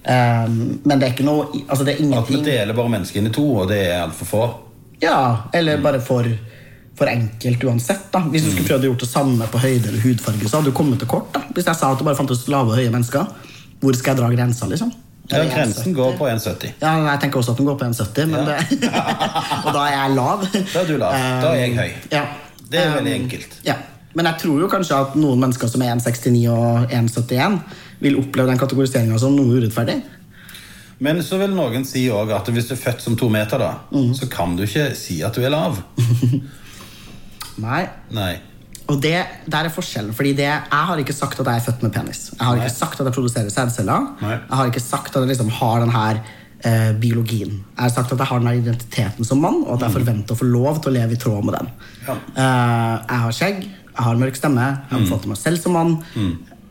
Um, 0.07 0.79
men 0.87 0.99
det 1.01 1.07
er 1.09 1.13
ikke 1.17 1.25
noe 1.27 1.49
altså 1.67 1.83
det 1.83 1.97
er 1.99 2.13
At 2.15 2.29
vi 2.31 2.37
deler 2.45 2.73
bare 2.77 2.91
mennesker 2.93 3.19
inn 3.19 3.27
i 3.27 3.33
to, 3.35 3.43
og 3.63 3.67
det 3.67 3.79
er 3.89 4.05
altfor 4.05 4.29
få. 4.29 4.43
Ja, 5.03 5.17
eller 5.53 5.81
bare 5.83 5.99
for, 6.01 6.23
for 6.97 7.11
enkelt 7.11 7.63
uansett. 7.67 8.05
da 8.13 8.21
Hvis 8.31 8.45
du 8.45 8.51
skulle 8.53 8.69
prøvd 8.69 8.85
å 8.85 8.91
gjøre 8.91 9.01
det 9.03 9.09
samme 9.11 9.49
på 9.51 9.59
høyde 9.65 9.89
eller 9.91 9.99
hudfarge, 10.05 10.47
så 10.47 10.61
hadde 10.61 10.71
du 10.71 10.77
kommet 10.79 10.99
til 11.03 11.09
kort. 11.11 11.27
da 11.35 11.41
Hvis 11.53 11.67
jeg 11.67 11.75
sa 11.75 11.91
at 11.91 11.99
det 11.99 12.07
bare 12.07 12.15
fantes 12.21 12.45
lave 12.47 12.71
og 12.71 12.79
høye 12.79 12.93
mennesker, 12.93 13.27
Hvor 13.81 13.93
skal 13.99 14.15
jeg 14.15 14.21
dra 14.23 14.29
grensa, 14.33 14.65
liksom? 14.71 14.93
Ja, 15.29 15.43
grensen 15.43 15.93
går 15.93 16.15
på 16.17 16.25
1,70. 16.31 16.71
Ja, 16.81 16.93
jeg 17.11 17.19
tenker 17.19 17.37
også 17.41 17.51
at 17.51 17.57
den 17.59 17.67
går 17.67 17.75
på 17.77 17.85
1,70, 17.85 18.25
men 18.31 18.47
Ja. 18.47 18.55
det, 18.71 18.89
og 19.67 19.73
da 19.75 19.81
er 19.83 19.93
jeg 19.97 20.15
lav. 20.15 20.45
Da 20.53 20.79
er 20.81 20.87
du 20.87 20.95
lav. 20.97 21.11
Da 21.43 21.51
er 21.51 21.59
jeg 21.65 21.75
høy. 21.75 21.91
Ja. 22.15 22.23
Det 22.71 22.79
er 22.79 22.95
veldig 22.95 23.11
Um, 23.17 23.21
enkelt. 23.25 23.57
Ja. 23.67 23.75
Men 24.15 24.25
jeg 24.25 24.39
tror 24.41 24.59
jo 24.63 24.67
kanskje 24.71 24.95
at 24.97 25.15
noen 25.19 25.39
mennesker 25.43 25.67
som 25.69 25.81
er 25.83 25.91
1,69 25.93 26.47
og 26.49 26.87
1,71, 26.89 27.59
vil 28.03 28.19
oppleve 28.19 28.47
den 28.51 28.59
kategoriseringa 28.61 29.17
som 29.19 29.35
noe 29.35 29.57
urettferdig. 29.57 29.97
Men 30.99 31.19
så 31.21 31.37
vil 31.37 31.51
noen 31.53 31.83
si 31.85 32.07
òg 32.09 32.31
at 32.33 32.47
hvis 32.49 32.69
du 32.69 32.73
er 32.73 32.79
født 32.81 33.01
som 33.05 33.15
to 33.17 33.29
meter, 33.29 33.57
da, 33.61 33.71
Mm. 33.93 34.13
så 34.17 34.25
kan 34.29 34.55
du 34.57 34.63
ikke 34.65 34.95
si 34.97 35.21
at 35.23 35.33
du 35.35 35.41
er 35.45 35.49
lav. 35.53 35.77
Nei. 37.67 37.83
Nei. 38.13 38.33
Og 38.87 39.01
det, 39.03 39.17
der 39.51 39.67
er 39.67 39.73
forskjellen. 39.73 40.13
Fordi 40.15 40.31
det, 40.37 40.45
Jeg 40.47 40.63
har 40.89 40.97
ikke 41.01 41.13
sagt 41.13 41.39
at 41.41 41.45
jeg 41.49 41.55
er 41.59 41.65
født 41.65 41.81
med 41.83 41.91
penis. 41.93 42.29
Jeg 42.37 42.45
har 42.45 42.55
Nei. 42.55 42.65
ikke 42.65 42.75
sagt 42.75 42.99
at 43.01 43.05
jeg 43.09 43.13
produserer 43.17 43.49
sædceller. 43.51 44.05
Jeg 44.21 44.39
har 44.57 44.65
ikke 44.71 44.79
sagt 44.83 45.15
at 45.15 45.21
jeg 45.21 45.27
liksom 45.33 45.49
har 45.49 45.79
den 45.83 45.91
her 45.91 46.21
eh, 46.63 46.93
biologien. 47.01 47.51
Jeg 47.75 47.83
har 47.83 47.89
sagt 47.89 48.11
at 48.13 48.17
jeg 48.19 48.27
har 48.27 48.39
den 48.39 48.47
her 48.47 48.61
identiteten 48.61 49.25
som 49.27 49.37
mann, 49.43 49.63
og 49.65 49.73
at 49.75 49.87
jeg 49.87 49.97
forventer 49.99 50.33
å 50.33 50.39
få 50.39 50.47
lov 50.47 50.79
til 50.81 50.93
å 50.93 50.95
leve 50.99 51.13
i 51.17 51.19
tråd 51.19 51.43
med 51.49 51.57
den. 51.59 51.67
Mm. 51.67 52.05
Ja. 52.07 52.13
Mm. 52.13 52.37
Eh, 52.37 52.93
jeg 53.11 53.23
har 53.25 53.31
skjegg, 53.41 53.59
jeg 53.97 54.05
har 54.07 54.21
mørk 54.23 54.35
stemme, 54.39 54.67
jeg 54.91 55.01
oppfatter 55.03 55.33
meg 55.33 55.37
selv 55.41 55.61
som 55.61 55.75
mann. 55.77 55.97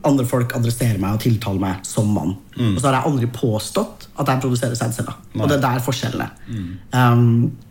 Andre 0.06 0.26
folk 0.28 0.56
adresserer 0.58 0.98
meg 1.02 1.18
og 1.18 1.22
tiltaler 1.24 1.62
meg 1.62 1.86
som 1.86 2.10
mann. 2.14 2.36
Mm. 2.56 2.74
Og 2.74 2.80
så 2.80 2.88
har 2.88 3.00
jeg 3.00 3.10
aldri 3.10 3.30
påstått 3.34 4.08
at 4.16 4.32
jeg 4.32 4.42
produserer 4.44 4.78
sædceller. 4.78 5.16
Og 5.36 5.48
det 5.48 5.58
er 5.58 5.64
der 5.64 5.84
forskjellen 5.84 6.26
er. 6.26 6.34
Mm. 6.46 6.68
Um, 6.94 7.66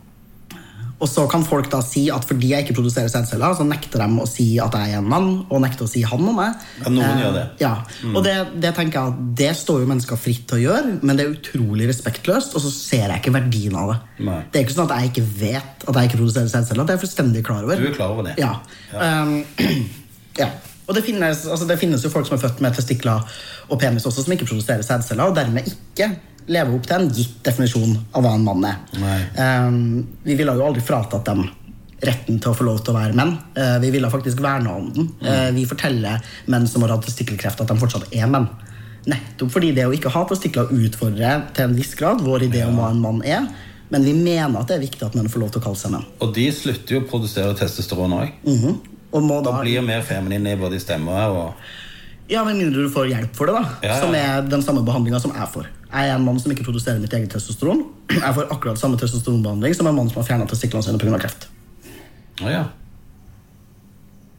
og 0.95 1.09
så 1.11 1.25
kan 1.27 1.43
folk 1.43 1.67
da 1.71 1.81
si 1.83 2.05
at 2.13 2.23
fordi 2.25 2.53
jeg 2.53 2.63
ikke 2.63 2.77
produserer 2.77 3.09
sædceller, 3.11 3.55
så 3.57 3.65
nekter 3.67 3.99
de 3.99 4.21
å 4.23 4.27
si 4.29 4.45
at 4.63 4.75
jeg 4.79 4.93
er 4.93 5.01
en 5.01 5.09
mann, 5.11 5.27
og 5.51 5.59
nekter 5.63 5.83
å 5.83 5.89
si 5.91 6.05
han 6.07 6.23
om 6.23 6.37
meg. 6.39 6.61
Ja, 6.79 6.91
noen 6.93 7.03
uh, 7.03 7.23
gjør 7.23 7.33
det. 7.35 7.43
Ja, 7.59 7.71
Og 8.13 8.21
det, 8.23 8.35
det 8.63 8.71
tenker 8.77 9.01
jeg 9.01 9.11
at 9.11 9.25
det 9.41 9.49
står 9.59 9.83
jo 9.83 9.89
mennesker 9.91 10.19
fritt 10.19 10.45
til 10.47 10.61
å 10.61 10.63
gjøre, 10.63 10.93
men 11.03 11.19
det 11.19 11.25
er 11.25 11.33
utrolig 11.35 11.89
respektløst, 11.91 12.55
og 12.55 12.63
så 12.63 12.71
ser 12.71 13.09
jeg 13.09 13.19
ikke 13.19 13.35
verdien 13.35 13.75
av 13.79 13.91
det. 13.91 13.97
Nei. 14.29 14.39
Det 14.47 14.61
er 14.61 14.67
ikke 14.67 14.77
sånn 14.77 14.87
at 14.87 15.03
jeg 15.03 15.11
ikke 15.11 15.25
vet 15.43 15.83
at 15.85 15.99
jeg 15.99 16.11
ikke 16.11 16.21
produserer 16.21 16.53
sædceller. 16.53 16.87
Det 16.87 16.95
er 16.95 16.97
jeg 16.97 17.03
fullstendig 17.03 17.43
klar 17.49 17.67
over. 17.67 17.83
Du 17.83 17.91
er 17.91 17.99
klar 17.99 18.15
over 18.15 18.29
det? 18.29 18.37
Ja. 18.39 18.55
Um, 18.95 19.35
ja. 20.41 20.49
Og 20.85 20.93
det 20.97 21.03
finnes, 21.05 21.45
altså 21.49 21.67
det 21.67 21.79
finnes 21.81 22.03
jo 22.05 22.11
folk 22.13 22.27
som 22.27 22.37
er 22.37 22.43
født 22.45 22.61
med 22.63 22.75
testikler 22.77 23.25
og 23.69 23.79
penis 23.81 24.05
også, 24.05 24.25
som 24.25 24.35
ikke 24.35 24.47
produserer 24.49 24.85
sædceller, 24.85 25.31
og 25.31 25.37
dermed 25.37 25.67
ikke 25.71 26.11
lever 26.51 26.75
opp 26.77 26.85
til 26.85 26.97
en 26.99 27.11
gitt 27.13 27.37
definisjon 27.45 27.95
av 28.13 28.25
hva 28.25 28.35
en 28.37 28.45
mann 28.45 28.67
er. 28.69 28.81
Um, 29.65 29.79
vi 30.25 30.37
ville 30.37 30.53
jo 30.53 30.65
aldri 30.67 30.83
fratatt 30.85 31.25
dem 31.25 31.47
retten 32.05 32.37
til 32.37 32.51
å 32.51 32.57
få 32.57 32.67
lov 32.67 32.83
til 32.83 32.93
å 32.93 32.99
være 32.99 33.17
menn. 33.17 33.33
Uh, 33.57 33.77
vi 33.81 33.89
ville 33.95 34.11
faktisk 34.13 34.43
verna 34.45 34.75
om 34.77 34.91
den. 34.93 35.09
Uh, 35.25 35.49
vi 35.55 35.65
forteller 35.65 36.21
menn 36.51 36.67
som 36.69 36.85
har 36.85 36.93
hatt 36.93 37.07
testikkelkreft, 37.07 37.63
at 37.63 37.71
de 37.71 37.81
fortsatt 37.81 38.13
er 38.13 38.29
menn. 38.29 38.45
Nettopp 39.09 39.53
fordi 39.53 39.71
det 39.77 39.85
å 39.85 39.93
ikke 39.93 40.13
ha 40.13 40.25
testikler 40.29 40.69
utfordrer 40.73 41.47
til 41.55 41.67
en 41.67 41.77
viss 41.77 41.93
grad 41.97 42.21
vår 42.25 42.47
idé 42.47 42.65
om 42.65 42.77
hva 42.77 42.91
en 42.93 43.01
mann 43.01 43.23
er. 43.25 43.47
Men 43.93 44.05
vi 44.05 44.15
mener 44.17 44.59
at 44.59 44.69
det 44.69 44.79
er 44.79 44.85
viktig 44.85 45.05
at 45.05 45.17
menn 45.17 45.29
får 45.29 45.43
lov 45.43 45.53
til 45.53 45.61
å 45.61 45.65
kalle 45.67 45.79
seg 45.81 45.93
menn. 45.93 46.05
Og 46.25 46.33
de 46.35 46.45
slutter 46.53 46.97
jo 46.97 47.01
å 47.03 47.09
produsere 47.09 47.57
testosteron 47.57 48.17
òg. 48.17 48.33
Og 48.49 48.94
Og 49.15 49.49
blir 49.61 49.81
mer 49.85 50.01
feminin 50.03 50.47
i 50.51 50.55
både 50.59 50.79
stemme 50.83 51.15
og 51.31 51.53
Ja, 52.27 52.43
Med 52.43 52.57
mindre 52.57 52.81
du 52.83 52.89
får 52.89 53.05
hjelp 53.11 53.35
for 53.37 53.45
det, 53.45 53.53
da. 53.53 53.63
Ja, 53.83 53.89
ja. 53.93 53.99
Som 54.01 54.15
er 54.17 54.41
den 54.49 54.63
samme 54.65 54.81
behandlinga 54.85 55.19
som 55.21 55.31
jeg 55.35 55.47
får. 55.53 55.67
Jeg 55.91 56.09
er 56.09 56.15
en 56.15 56.25
mann 56.25 56.39
som 56.41 56.51
ikke 56.51 56.65
produserer 56.65 56.97
mitt 56.99 57.13
eget 57.13 57.29
testosteron. 57.31 57.83
Jeg 58.09 58.33
får 58.35 58.49
akkurat 58.51 58.79
samme 58.81 58.97
testosteronbehandling 58.97 59.75
som 59.77 59.87
en 59.87 59.95
mann 59.95 60.09
som 60.09 60.17
har 60.23 60.25
fjerna 60.27 60.47
testiklene 60.49 60.83
sine 60.83 60.97
pga. 60.99 61.19
kreft. 61.21 61.45
Å 62.41 62.49
ja. 62.51 62.63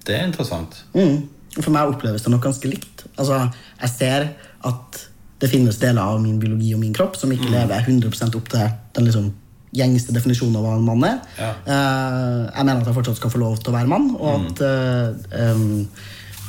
Det 0.07 0.19
er 0.19 0.27
interessant. 0.27 0.83
Mm. 0.95 1.29
For 1.63 1.71
meg 1.73 1.95
oppleves 1.95 2.27
det 2.27 2.33
nok 2.35 2.43
ganske 2.45 2.69
likt. 2.69 3.07
Altså, 3.17 3.39
Jeg 3.81 3.91
ser 3.95 4.29
at 4.67 5.01
det 5.41 5.51
finnes 5.53 5.79
deler 5.81 6.03
av 6.03 6.21
min 6.21 6.39
biologi 6.43 6.75
og 6.75 6.81
min 6.83 6.93
kropp 6.97 7.17
som 7.17 7.31
Mm. 7.31 7.39
ikke 7.39 7.51
lever 7.55 7.87
100% 7.87 8.37
opp 8.37 8.49
til 8.49 8.69
den 8.95 9.05
liksom 9.07 9.33
gjengse 9.75 10.13
definisjon 10.15 10.55
av 10.57 10.63
hva 10.65 10.77
en 10.77 10.87
mann 10.87 11.05
er. 11.05 11.19
Ja. 11.39 11.51
Eh, 11.67 12.43
jeg 12.53 12.65
mener 12.65 12.81
at 12.81 12.87
jeg 12.87 12.95
fortsatt 12.97 13.19
skal 13.21 13.33
få 13.35 13.43
lov 13.43 13.59
til 13.59 13.73
å 13.73 13.77
være 13.77 13.91
mann, 13.91 14.11
og 14.17 14.41
Mm. 14.41 14.47
at, 14.47 14.59
mm. 14.61 15.41
em, 15.43 15.89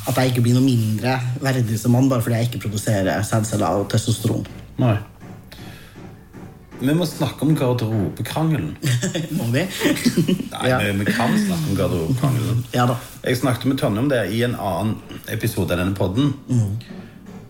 at 0.08 0.16
jeg 0.16 0.32
ikke 0.32 0.42
blir 0.46 0.54
noe 0.54 0.64
mindre 0.64 1.18
verdig 1.42 1.78
som 1.78 1.92
mann 1.92 2.08
bare 2.08 2.22
fordi 2.22 2.36
jeg 2.36 2.48
ikke 2.48 2.68
produserer 2.68 3.22
sædceller 3.22 3.82
og 3.82 3.88
testosteron. 3.90 4.46
Nei. 4.78 4.96
Vi 6.80 6.94
må 6.94 7.02
snakke 7.10 7.42
om 7.42 7.56
garderobekrangelen. 7.58 8.76
Må 9.38 9.48
vi? 9.50 9.64
Nei, 9.66 10.68
ja. 10.70 10.78
vi, 10.78 11.04
kan 11.10 11.34
snakke 11.34 11.72
om 11.72 11.76
garderobekrangelen. 11.76 12.64
ja 12.72 12.86
da. 12.86 12.94
Jeg 13.24 13.40
snakket 13.40 13.66
med 13.66 13.78
Tonje 13.80 13.98
om 14.04 14.08
det 14.08 14.20
i 14.30 14.44
en 14.46 14.54
annen 14.54 14.94
episode 15.26 15.74
av 15.74 15.82
denne 15.82 15.98
podden. 15.98 16.30
Mm. 16.46 16.78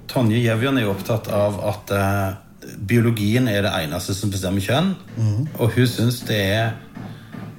Tonje 0.09 0.41
Gjevjan 0.41 0.81
er 0.81 0.87
jo 0.87 0.95
opptatt 0.95 1.29
av 1.29 1.61
at 1.61 1.93
eh, 1.93 2.39
biologien 2.77 3.49
er 3.51 3.65
det 3.65 3.73
eneste 3.83 4.15
som 4.17 4.33
bestemmer 4.33 4.65
kjønn. 4.65 4.95
Mm. 5.17 5.49
Og 5.59 5.75
hun 5.75 5.89
syns 5.91 6.23
det 6.29 6.39
er 6.39 6.73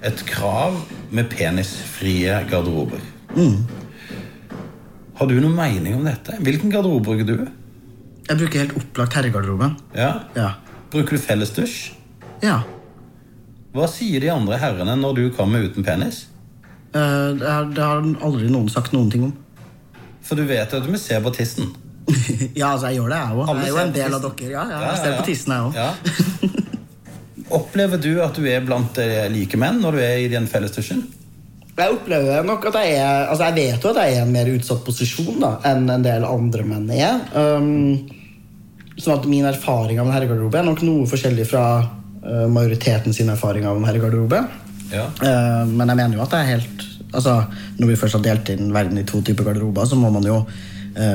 et 0.06 0.24
krav 0.30 0.78
med 1.12 1.30
penisfrie 1.32 2.38
garderober. 2.50 3.02
Mm. 3.36 3.66
Har 5.20 5.28
du 5.28 5.36
noen 5.40 5.56
mening 5.58 5.98
om 5.98 6.06
dette? 6.08 6.38
Hvilken 6.40 6.72
garderobe 6.72 7.04
bruker 7.10 7.28
du? 7.28 7.48
Jeg 8.30 8.38
bruker 8.38 8.64
helt 8.64 8.76
opplagt 8.78 9.18
herregarderoben. 9.18 9.76
Ja? 9.98 10.12
Ja. 10.38 10.52
Bruker 10.94 11.18
du 11.18 11.24
fellesdusj? 11.24 11.96
ja. 12.46 12.62
Hva 13.70 13.86
sier 13.86 14.18
de 14.24 14.32
andre 14.34 14.58
herrene 14.58 14.96
når 14.98 15.12
du 15.14 15.26
kommer 15.38 15.62
uten 15.62 15.86
penis? 15.86 16.24
Uh, 16.90 17.38
det, 17.38 17.46
har, 17.46 17.68
det 17.70 17.84
har 17.86 18.00
aldri 18.26 18.48
noen 18.50 18.66
sagt 18.72 18.96
noen 18.96 19.12
ting 19.14 19.28
om. 19.28 19.36
For 20.26 20.40
du 20.40 20.42
vet 20.50 20.74
at 20.74 20.88
vi 20.90 20.98
ser 20.98 21.22
på 21.22 21.30
tissen. 21.36 21.70
ja, 22.60 22.72
altså, 22.72 22.90
jeg 22.90 23.00
gjør 23.00 23.14
det, 23.14 23.20
jeg 23.20 23.38
òg. 23.38 23.54
Jeg 23.54 23.62
er 23.62 23.70
jo 23.70 23.80
en 23.84 23.96
del 23.96 24.18
av 24.18 24.26
dere. 24.26 24.52
Ja, 24.54 24.66
ja, 24.72 24.82
jeg 24.88 25.00
ser 25.04 25.16
på 25.20 25.28
tissen, 25.30 25.56
jeg 25.56 25.70
òg. 25.70 25.80
Ja. 25.80 25.94
Opplever 27.60 27.98
du 28.02 28.12
at 28.22 28.36
du 28.38 28.46
er 28.46 28.62
blant 28.62 29.00
like 29.34 29.58
menn 29.58 29.80
når 29.82 29.96
du 29.98 30.04
er 30.06 30.20
i 30.22 30.28
den 30.30 30.46
fellesdusjen? 30.50 31.02
Jeg 31.80 31.96
opplever 31.96 32.44
nok 32.48 32.66
at 32.70 32.78
jeg 32.82 32.98
er 33.00 33.30
Altså 33.32 33.50
jeg 33.50 33.56
vet 33.56 33.84
jo 33.86 33.92
at 33.94 34.00
jeg 34.02 34.16
er 34.16 34.18
i 34.18 34.24
en 34.24 34.34
mer 34.34 34.50
utsatt 34.52 34.82
posisjon 34.86 35.38
da 35.42 35.52
enn 35.70 35.86
en 35.92 36.04
del 36.06 36.26
andre 36.28 36.66
menn 36.68 36.90
er. 36.96 37.22
Um, 37.34 38.10
sånn 39.00 39.16
at 39.16 39.30
min 39.32 39.48
erfaring 39.48 40.02
av 40.02 40.10
en 40.10 40.16
herregarderobe 40.16 40.60
er 40.60 40.68
nok 40.68 40.84
noe 40.84 41.08
forskjellig 41.08 41.46
fra 41.48 41.64
uh, 41.80 42.48
majoriteten 42.52 43.16
sin 43.16 43.32
erfaring 43.32 43.68
av 43.70 43.80
en 43.80 43.88
herregarderobe. 43.88 44.42
Ja. 44.92 45.06
Uh, 45.22 45.64
men 45.70 45.86
jeg 45.86 46.02
mener 46.02 46.18
jo 46.18 46.26
at 46.26 46.36
det 46.36 46.44
er 46.44 46.54
helt 46.56 46.86
Altså 47.10 47.32
Når 47.80 47.88
vi 47.90 47.96
først 47.98 48.16
har 48.18 48.22
delt 48.22 48.50
inn 48.54 48.68
verden 48.74 49.00
i 49.02 49.04
to 49.08 49.18
typer 49.26 49.48
garderober, 49.48 49.88
så 49.90 49.98
må 49.98 50.12
man 50.14 50.26
jo 50.28 50.44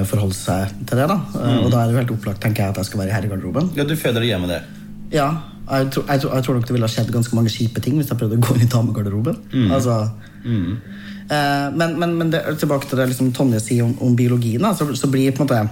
forholde 0.08 0.36
seg 0.36 0.70
til 0.88 1.00
det. 1.00 1.08
da 1.10 1.16
mm. 1.16 1.58
Og 1.64 1.70
da 1.72 1.82
er 1.82 1.90
det 1.90 1.98
helt 2.00 2.12
opplagt 2.16 2.40
tenker 2.44 2.64
jeg 2.64 2.74
at 2.74 2.78
jeg 2.80 2.88
skal 2.90 3.02
være 3.02 3.10
i 3.12 3.14
herregarderoben. 3.16 3.70
ja, 3.76 3.84
du 3.84 3.94
føler 3.96 4.20
deg 4.24 4.30
hjemme 4.32 4.48
der. 4.50 4.64
Ja, 5.12 5.28
jeg, 5.70 5.90
tror- 5.94 6.06
jeg, 6.08 6.22
jeg 6.24 6.44
tror 6.46 6.54
nok 6.58 6.66
det 6.68 6.74
ville 6.76 6.88
ha 6.88 6.92
skjedd 6.92 7.12
ganske 7.14 7.36
mange 7.36 7.52
kjipe 7.52 7.80
ting 7.84 7.96
hvis 8.00 8.08
jeg 8.12 8.18
prøvde 8.20 8.36
å 8.40 8.44
gå 8.44 8.56
inn 8.56 8.64
i 8.66 8.70
damegarderoben. 8.72 9.36
Altså, 9.72 9.98
eh, 10.44 11.68
men 11.76 11.98
men, 12.00 12.14
men 12.20 12.30
det, 12.32 12.42
tilbake 12.60 12.88
til 12.90 13.00
det 13.00 13.08
liksom, 13.12 13.32
Tonje 13.36 13.60
sier 13.64 13.84
om, 13.86 13.94
om 14.04 14.16
biologien, 14.18 14.60
da, 14.64 14.74
så, 14.76 14.88
så 14.96 15.08
blir 15.12 15.32
på 15.36 15.44
en 15.44 15.48
måte 15.50 15.64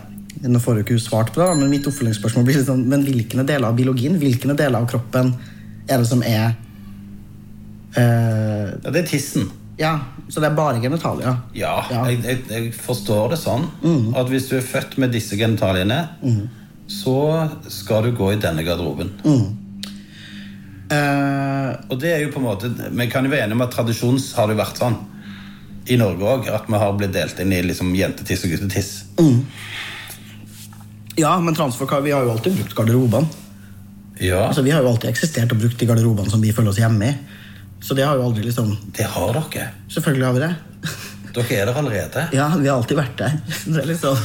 Nå 0.49 0.59
får 0.59 0.75
du 0.75 0.81
ikke 0.81 0.97
svart 0.99 1.29
på 1.35 1.39
det, 1.43 1.45
da, 1.47 1.55
men 1.55 1.71
mitt 1.71 1.85
oppfølgingsspørsmål 1.87 2.47
blir 2.49 2.57
liksom, 2.59 2.81
men 2.89 3.05
hvilke 3.07 3.45
deler 3.47 3.69
av 3.69 3.77
biologien, 3.79 4.17
hvilke 4.19 4.49
deler 4.59 4.79
av 4.81 4.89
kroppen 4.91 5.35
er 5.87 6.01
det 6.01 6.09
som 6.09 6.23
er 6.27 6.55
eh, 8.01 8.71
Ja, 8.83 8.91
det 8.91 9.03
er 9.05 9.07
tissen. 9.13 9.51
Ja, 9.83 9.97
så 10.31 10.39
det 10.41 10.51
er 10.53 10.55
bare 10.57 10.79
genitalier? 10.83 11.41
Ja, 11.59 11.73
Ja. 11.91 12.05
Jeg, 12.07 12.21
jeg, 12.23 12.43
jeg 12.53 12.73
forstår 12.77 13.33
det 13.35 13.39
sånn 13.43 13.65
at 14.15 14.29
hvis 14.31 14.47
du 14.51 14.57
er 14.61 14.63
født 14.67 14.95
med 15.03 15.11
disse 15.15 15.35
genitaliene, 15.41 16.05
så 16.87 17.17
skal 17.73 18.05
du 18.07 18.13
gå 18.15 18.31
i 18.35 18.39
denne 18.43 18.63
garderoben. 18.67 19.11
Eh, 20.93 21.73
Og 21.89 21.99
det 22.01 22.11
er 22.13 22.21
jo 22.27 22.33
på 22.35 22.41
en 22.43 22.45
måte 22.45 22.69
Vi 22.93 23.07
kan 23.09 23.25
jo 23.25 23.31
være 23.33 23.47
enige 23.47 23.57
om 23.57 23.63
at 23.65 23.73
tradisjons 23.73 24.33
har 24.37 24.51
det 24.51 24.59
vært 24.59 24.77
sånn 24.83 24.99
i 25.91 25.97
Norge 25.99 26.23
òg. 26.35 26.49
At 26.53 26.69
vi 26.71 26.79
har 26.79 26.93
blitt 26.99 27.15
delt 27.17 27.41
inn 27.43 27.53
i 27.57 27.63
liksom 27.65 27.95
jentetiss 27.97 28.45
og 28.47 28.53
guttetiss. 28.55 28.91
ja, 31.17 31.33
men 31.41 31.55
transfolk 31.57 31.91
vi 32.05 32.13
har 32.15 32.23
jo 32.25 32.31
alltid 32.37 32.55
brukt 32.61 32.75
garderobene. 32.79 33.27
Ja, 34.23 34.45
Altså, 34.49 34.63
vi 34.63 34.71
har 34.71 34.83
jo 34.85 34.89
alltid 34.93 35.11
eksistert 35.11 35.51
og 35.53 35.59
brukt 35.59 35.79
de 35.81 35.87
garderobene 35.89 36.31
som 36.31 36.41
vi 36.45 36.53
føler 36.53 36.71
oss 36.71 36.79
hjemme 36.79 37.09
i. 37.09 37.15
Så 37.83 37.95
det 37.99 38.05
har 38.07 38.19
jo 38.19 38.27
aldri 38.29 38.45
liksom 38.47 38.77
det 38.97 39.07
har 39.11 39.33
dere. 39.39 39.71
Selvfølgelig 39.91 40.27
har 40.27 40.37
vi 40.37 40.45
det. 40.45 40.53
Dere 41.33 41.57
er 41.57 41.67
der 41.67 41.79
allerede. 41.81 42.27
Ja, 42.37 42.49
vi 42.57 42.69
har 42.69 42.77
alltid 42.77 42.99
vært 42.99 43.17
der. 43.19 43.39
Det 43.65 43.81
er 43.83 43.89
liksom 43.89 44.19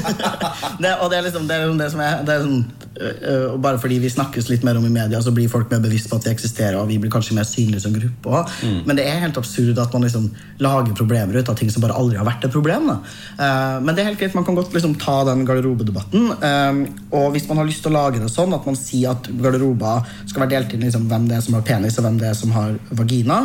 det, 0.82 0.92
Og 1.00 1.10
det 1.10 1.18
er 1.18 1.24
liksom 1.24 1.48
det, 1.48 1.56
er 1.56 1.64
liksom 1.64 1.80
det 1.80 1.90
som 1.94 2.02
er, 2.04 2.18
det 2.26 2.34
er 2.34 2.44
sånn, 2.44 2.85
og 2.96 3.60
Bare 3.60 3.78
fordi 3.82 3.98
vi 4.00 4.08
snakkes 4.08 4.48
litt 4.48 4.62
mer 4.64 4.78
om 4.78 4.84
i 4.86 4.92
media, 4.92 5.18
så 5.22 5.32
blir 5.34 5.48
folk 5.52 5.70
mer 5.70 5.80
bevisst 5.84 6.08
på 6.08 6.16
at 6.16 6.24
vi 6.26 6.30
eksisterer, 6.32 6.76
og 6.80 6.88
vi 6.88 6.96
blir 7.02 7.10
kanskje 7.12 7.34
mer 7.36 7.44
synlige 7.44 7.82
som 7.84 7.92
gruppe 7.92 8.30
også. 8.30 8.70
Men 8.86 8.96
det 8.96 9.04
er 9.06 9.20
helt 9.20 9.36
absurd 9.36 9.78
at 9.82 9.92
man 9.92 10.02
liksom 10.06 10.30
lager 10.64 10.94
problemer 10.96 11.36
ut 11.36 11.48
av 11.52 11.56
ting 11.58 11.70
som 11.70 11.82
bare 11.84 11.96
aldri 11.98 12.16
har 12.16 12.24
vært 12.28 12.44
et 12.48 12.54
problem. 12.54 12.88
Eh, 12.88 13.76
men 13.84 13.92
det 13.94 14.00
er 14.04 14.08
helt 14.10 14.18
greit, 14.20 14.34
man 14.34 14.44
kan 14.48 14.56
godt 14.56 14.72
liksom 14.72 14.94
ta 15.02 15.18
den 15.28 15.44
garderobedebatten. 15.48 16.30
eh, 16.40 16.82
og 17.12 17.32
hvis 17.36 17.48
man 17.48 17.58
har 17.58 17.68
lyst 17.68 17.82
til 17.84 17.92
å 17.92 17.98
lage 17.98 18.20
det 18.22 18.30
sånn 18.32 18.54
at 18.56 18.64
man 18.66 18.76
sier 18.76 19.10
at 19.12 19.28
garderober 19.28 20.06
skal 20.26 20.46
være 20.46 20.54
delt 20.56 20.72
inn 20.74 20.80
liksom, 20.88 21.08
hvem 21.10 21.28
det 21.28 21.36
er 21.36 21.44
som 21.44 21.54
har 21.58 21.62
penis, 21.68 21.98
og 21.98 22.04
hvem 22.08 22.18
det 22.20 22.30
er 22.30 22.34
som 22.34 22.50
har 22.56 22.78
vagina, 22.90 23.42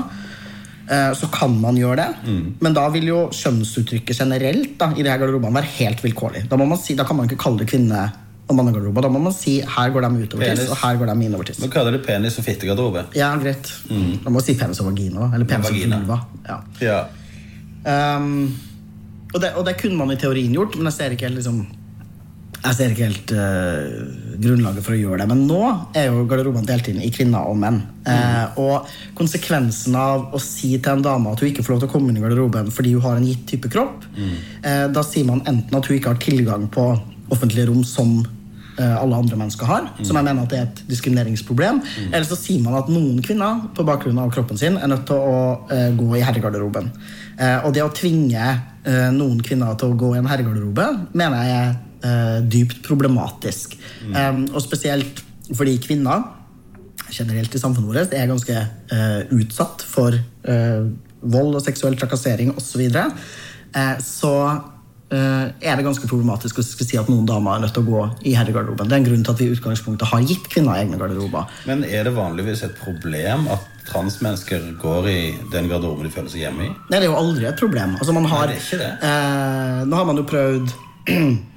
eh, 0.90 1.12
så 1.18 1.28
kan 1.32 1.60
man 1.60 1.76
gjøre 1.76 1.98
det. 1.98 2.10
Men 2.62 2.74
da 2.74 2.88
vil 2.90 3.08
jo 3.12 3.22
kjønnsuttrykket 3.36 4.18
generelt 4.24 4.78
da, 4.80 4.92
i 4.96 5.04
de 5.04 5.10
her 5.12 5.20
garderobene 5.20 5.60
være 5.60 5.76
helt 5.80 6.04
vilkårlig. 6.04 6.48
Da, 6.50 6.56
må 6.58 6.68
man 6.68 6.78
si, 6.80 6.96
da 6.96 7.04
kan 7.04 7.18
man 7.18 7.28
ikke 7.28 7.42
kalle 7.44 7.60
det 7.66 7.70
kvinne- 7.74 8.12
og 8.52 8.72
garderobe. 8.72 9.04
Da 9.06 9.12
må 9.14 9.22
man 9.24 9.36
si 9.36 9.60
her 9.62 9.94
går 9.94 10.08
de 10.08 10.26
utover 10.26 10.52
tiss, 10.52 10.70
og 10.70 10.78
her 10.84 11.00
går 11.00 11.12
de 11.12 11.28
innover 11.28 11.50
tiss. 11.50 11.62
Nå 11.64 11.70
kaller 11.72 11.96
det 11.98 12.04
penis- 12.06 12.38
og 12.38 12.48
fittegarderobe. 12.48 13.06
Ja, 13.16 13.32
greit. 13.42 13.72
Da 13.88 14.30
må 14.30 14.40
man 14.40 14.46
si 14.46 14.58
penis 14.60 14.82
og 14.84 14.92
vagina. 14.92 15.32
Eller 15.34 15.46
penis 15.46 15.70
og 15.70 15.76
vagina. 15.76 16.02
vulva. 16.04 16.20
Ja. 16.48 16.60
Ja. 16.82 18.18
Um, 18.18 18.58
og, 19.34 19.40
det, 19.42 19.54
og 19.56 19.66
det 19.66 19.78
kunne 19.80 19.98
man 19.98 20.12
i 20.12 20.20
teorien 20.20 20.54
gjort, 20.54 20.76
men 20.78 20.92
jeg 20.92 21.00
ser 21.00 21.16
ikke 21.16 21.30
helt 21.30 21.40
liksom 21.42 21.64
jeg 22.62 22.78
ser 22.78 22.92
ikke 22.94 23.08
helt 23.08 23.32
uh, 23.34 24.36
grunnlaget 24.42 24.86
for 24.86 24.94
å 24.94 25.00
gjøre 25.00 25.24
det. 25.24 25.28
Men 25.32 25.48
nå 25.50 25.62
er 25.98 26.12
jo 26.12 26.26
garderobene 26.30 26.68
delt 26.68 26.92
inn 26.92 27.00
i 27.02 27.10
kvinner 27.14 27.48
og 27.50 27.58
menn. 27.58 27.80
Eh, 28.10 28.60
og 28.62 28.90
konsekvensen 29.18 29.94
av 29.98 30.32
å 30.34 30.40
si 30.42 30.72
til 30.78 30.96
en 30.96 31.04
dame 31.06 31.34
at 31.34 31.42
hun 31.42 31.52
ikke 31.52 31.66
får 31.66 31.76
lov 31.76 31.82
til 31.84 31.90
å 31.90 31.94
komme 31.94 32.10
inn 32.10 32.18
i 32.18 32.24
garderoben 32.24 32.72
fordi 32.74 32.96
hun 32.96 33.04
har 33.06 33.20
en 33.20 33.28
gitt 33.28 33.44
type 33.50 33.70
kropp, 33.70 34.08
eh, 34.18 34.88
da 34.90 35.04
sier 35.06 35.28
man 35.28 35.44
enten 35.46 35.78
at 35.78 35.90
hun 35.90 35.98
ikke 36.00 36.14
har 36.16 36.22
tilgang 36.22 36.66
på 36.74 36.86
offentlige 37.34 37.68
rom 37.70 37.84
som 37.86 38.24
alle 38.80 39.18
andre 39.20 39.38
mennesker 39.38 39.68
har, 39.68 39.90
som 40.00 40.18
jeg 40.18 40.26
mener 40.26 40.46
at 40.46 40.52
det 40.54 40.58
er 40.58 40.68
et 40.70 40.82
diskrimineringsproblem. 40.88 41.82
Eller 42.08 42.26
så 42.26 42.38
sier 42.40 42.64
man 42.64 42.78
at 42.80 42.90
noen 42.90 43.20
kvinner 43.26 43.66
på 43.76 43.86
bakgrunn 43.86 44.22
av 44.24 44.32
kroppen 44.34 44.58
sin 44.58 44.80
er 44.80 44.90
nødt 44.90 45.04
til 45.10 45.20
å 45.20 45.42
uh, 45.68 45.90
gå 45.98 46.08
i 46.16 46.24
herregarderoben. 46.24 46.88
Uh, 47.36 47.68
og 47.68 47.76
det 47.76 47.84
å 47.84 47.92
tvinge 47.94 48.42
uh, 48.42 49.10
noen 49.14 49.44
kvinner 49.44 49.76
til 49.78 49.92
å 49.92 50.00
gå 50.00 50.14
i 50.16 50.22
en 50.22 50.32
herregarderobe 50.32 50.88
mener 51.12 51.44
jeg 51.44 51.60
er 51.60 51.72
eh, 52.04 52.38
dypt 52.48 52.82
problematisk. 52.86 53.78
Eh, 54.12 54.44
og 54.52 54.62
spesielt 54.64 55.24
fordi 55.52 55.78
kvinner 55.84 56.24
generelt 57.12 57.56
i 57.56 57.60
samfunnet 57.60 57.90
vårt 57.92 58.14
er 58.16 58.30
ganske 58.30 58.58
eh, 58.58 59.22
utsatt 59.36 59.84
for 59.88 60.16
eh, 60.16 60.84
vold 61.22 61.58
og 61.60 61.64
seksuell 61.64 61.98
trakassering 62.00 62.54
osv. 62.56 62.68
Så, 62.72 62.80
videre. 62.80 63.10
så 64.02 64.36
eh, 64.48 64.62
er 65.12 65.76
det 65.76 65.84
ganske 65.84 66.08
problematisk 66.08 66.62
å 66.62 66.64
si 66.64 66.98
at 67.00 67.10
noen 67.12 67.26
damer 67.28 67.58
er 67.58 67.66
nødt 67.66 67.74
til 67.76 67.84
å 67.84 67.90
gå 67.90 68.04
i 68.30 68.36
herregarderoben. 68.38 68.88
Det 68.88 68.96
er 68.96 69.02
en 69.02 69.08
grunn 69.10 69.26
til 69.28 69.34
at 69.34 69.42
vi 69.42 69.50
i 69.50 69.56
utgangspunktet 69.58 70.08
har 70.08 70.24
gitt 70.24 70.48
kvinner 70.54 70.80
egne 70.80 71.00
garderober. 71.02 71.52
Men 71.68 71.84
er 71.84 72.08
det 72.08 72.16
vanligvis 72.16 72.64
et 72.68 72.78
problem 72.80 73.50
at 73.52 73.68
transmennesker 73.90 74.72
går 74.80 75.10
i 75.12 75.20
den 75.52 75.68
garderoben 75.72 76.08
de 76.08 76.14
føler 76.14 76.32
seg 76.32 76.46
hjemme 76.46 76.70
i? 76.70 76.72
Nei, 76.72 76.98
det 76.98 77.04
er 77.04 77.10
jo 77.10 77.20
aldri 77.20 77.48
et 77.50 77.60
problem. 77.60 77.98
Altså, 78.00 78.16
man 78.16 78.28
har, 78.32 78.48
Nei, 78.48 78.56
det 78.56 78.62
er 78.62 78.68
ikke 78.68 78.84
det. 78.86 78.92
Eh, 79.10 79.80
nå 79.92 80.00
har 80.00 80.08
man 80.08 80.22
jo 80.22 80.28
prøvd 80.32 80.76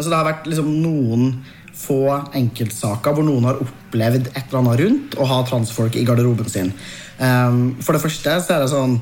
Altså, 0.00 0.08
det 0.08 0.16
har 0.16 0.28
vært 0.30 0.46
liksom 0.48 0.68
noen 0.80 1.24
få 1.76 2.02
enkeltsaker 2.36 3.12
hvor 3.16 3.26
noen 3.26 3.44
har 3.50 3.58
opplevd 3.60 4.30
et 4.30 4.42
eller 4.46 4.60
annet 4.62 4.80
rundt 4.80 5.16
å 5.20 5.26
ha 5.28 5.40
transfolk 5.48 5.98
i 6.00 6.04
garderoben 6.08 6.48
sin. 6.48 6.70
Um, 7.20 7.76
for 7.84 7.92
det 7.92 8.00
første 8.00 8.38
så 8.40 8.54
er 8.54 8.64
det 8.64 8.70
sånn 8.72 8.96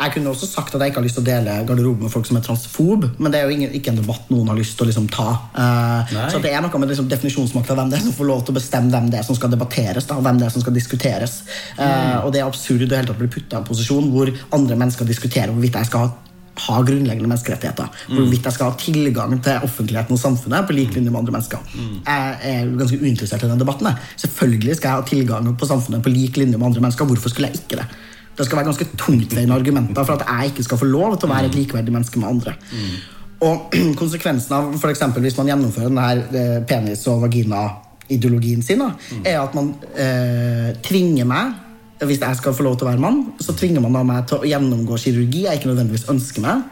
Jeg 0.00 0.14
kunne 0.14 0.32
også 0.32 0.48
sagt 0.48 0.74
at 0.74 0.80
jeg 0.80 0.92
ikke 0.92 1.00
har 1.02 1.06
lyst 1.06 1.18
til 1.18 1.24
å 1.24 1.28
dele 1.28 1.56
garderobe 1.68 2.06
med 2.06 2.12
folk 2.12 2.28
som 2.28 2.38
er 2.38 2.44
transfob, 2.44 3.04
men 3.18 3.32
det 3.32 3.40
er 3.40 3.48
jo 3.48 3.56
ingen, 3.56 3.74
ikke 3.76 3.92
en 3.92 4.00
debatt 4.00 4.30
noen 4.32 4.48
har 4.48 4.56
lyst 4.56 4.78
til 4.78 4.86
å 4.86 4.90
liksom 4.90 5.10
ta. 5.12 5.28
Uh, 5.52 6.14
så 6.32 6.40
det 6.40 6.54
er 6.54 6.64
noe 6.64 6.80
med 6.80 6.92
liksom 6.92 7.10
definisjonsmakt 7.10 7.72
av 7.72 7.80
hvem 7.80 7.92
det 7.92 8.00
er 8.00 8.06
som 8.06 8.16
får 8.16 8.30
lov 8.30 8.46
til 8.46 8.54
å 8.54 8.60
bestemme 8.60 8.92
hvem 8.94 9.10
det 9.12 9.20
er 9.20 9.28
som 9.28 9.36
skal 9.36 9.52
debatteres. 9.52 10.08
Da, 10.08 10.16
hvem 10.24 10.40
det 10.40 10.48
er 10.48 10.56
som 10.56 10.64
skal 10.64 10.76
diskuteres. 10.76 11.42
Eh, 11.76 12.16
og 12.24 12.32
det 12.32 12.40
er 12.40 12.48
absurd 12.48 12.86
å 12.86 12.96
helt 12.96 13.10
tatt 13.12 13.20
bli 13.20 13.28
putta 13.30 13.58
i 13.58 13.60
en 13.60 13.68
posisjon 13.68 14.10
hvor 14.12 14.32
andre 14.56 14.78
mennesker 14.80 15.08
diskuterer 15.08 15.52
hvorvidt 15.52 15.78
jeg 15.80 15.90
skal 15.90 16.08
ha 16.08 16.10
ha 16.60 16.80
grunnleggende 16.84 17.28
menneskerettigheter. 17.30 17.88
Hvorvidt 18.10 18.44
jeg 18.44 18.52
skal 18.56 18.68
ha 18.72 18.76
tilgang 18.80 19.32
til 19.44 19.64
offentligheten 19.64 20.16
og 20.16 20.20
samfunnet 20.20 20.66
på 20.68 20.76
lik 20.76 20.92
linje 20.96 21.12
med 21.12 21.22
andre 21.22 21.36
mennesker. 21.38 21.62
Jeg 22.04 22.36
er 22.50 22.66
jo 22.66 22.76
ganske 22.80 23.00
uinteressert 23.00 23.46
i 23.46 23.50
den 23.50 23.62
debatten. 23.62 23.88
Selvfølgelig 24.20 24.76
skal 24.76 24.90
jeg 24.90 24.98
ha 24.98 25.08
tilgang 25.08 25.50
på 25.56 25.70
samfunnet 25.70 26.04
på 26.04 26.12
lik 26.12 26.40
linje 26.40 26.58
med 26.58 26.68
andre 26.68 26.84
mennesker. 26.84 27.08
Hvorfor 27.08 27.32
skulle 27.32 27.48
jeg 27.48 27.62
ikke 27.62 27.80
det? 27.80 27.88
Det 28.36 28.46
skal 28.46 28.60
være 28.60 28.70
ganske 28.70 28.88
tungtveiende 28.96 29.54
argumenter 29.56 30.04
for 30.06 30.16
at 30.16 30.26
jeg 30.28 30.52
ikke 30.52 30.66
skal 30.68 30.80
få 30.80 30.88
lov 30.88 31.16
til 31.18 31.28
å 31.28 31.32
være 31.34 31.50
et 31.50 31.56
likeverdig 31.58 31.92
menneske 31.92 32.20
med 32.22 32.30
andre. 32.30 32.54
Og 33.46 33.74
konsekvensen 34.00 34.56
av 34.56 34.74
for 34.80 34.92
eksempel, 34.92 35.24
hvis 35.26 35.38
man 35.40 35.50
gjennomfører 35.50 35.90
denne 35.90 36.42
eh, 36.42 36.58
penis- 36.68 37.06
og 37.10 37.24
vagina-ideologien 37.26 38.62
sin, 38.64 38.84
da, 38.84 38.92
er 39.24 39.40
at 39.42 39.56
man 39.56 39.74
eh, 39.94 40.70
tvinger 40.86 41.28
meg 41.28 41.58
hvis 42.00 42.20
jeg 42.22 42.36
skal 42.38 42.54
få 42.56 42.64
lov 42.64 42.78
til 42.80 42.86
å 42.86 42.90
være 42.94 43.02
mann, 43.02 43.18
så 43.44 43.52
tvinger 43.52 43.82
man 43.84 43.92
da 43.92 44.02
meg 44.08 44.28
til 44.28 44.40
å 44.40 44.48
gjennomgå 44.48 44.96
kirurgi 45.02 45.42
jeg 45.44 45.58
ikke 45.58 45.68
nødvendigvis 45.68 46.06
ønsker 46.08 46.44
meg, 46.46 46.62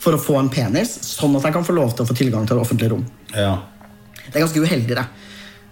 for 0.00 0.14
å 0.14 0.20
få 0.22 0.38
en 0.40 0.48
penis, 0.52 0.94
sånn 1.04 1.34
at 1.36 1.48
jeg 1.48 1.56
kan 1.58 1.66
få 1.66 1.74
lov 1.76 1.92
til 1.92 2.06
å 2.06 2.08
få 2.08 2.16
tilgang 2.16 2.46
til 2.48 2.56
det 2.56 2.64
offentlige 2.64 2.94
rom. 2.94 3.02
Ja. 3.34 3.56
Det 4.22 4.36
er 4.36 4.44
ganske 4.46 4.62
uheldig, 4.62 4.96
det. 4.96 5.04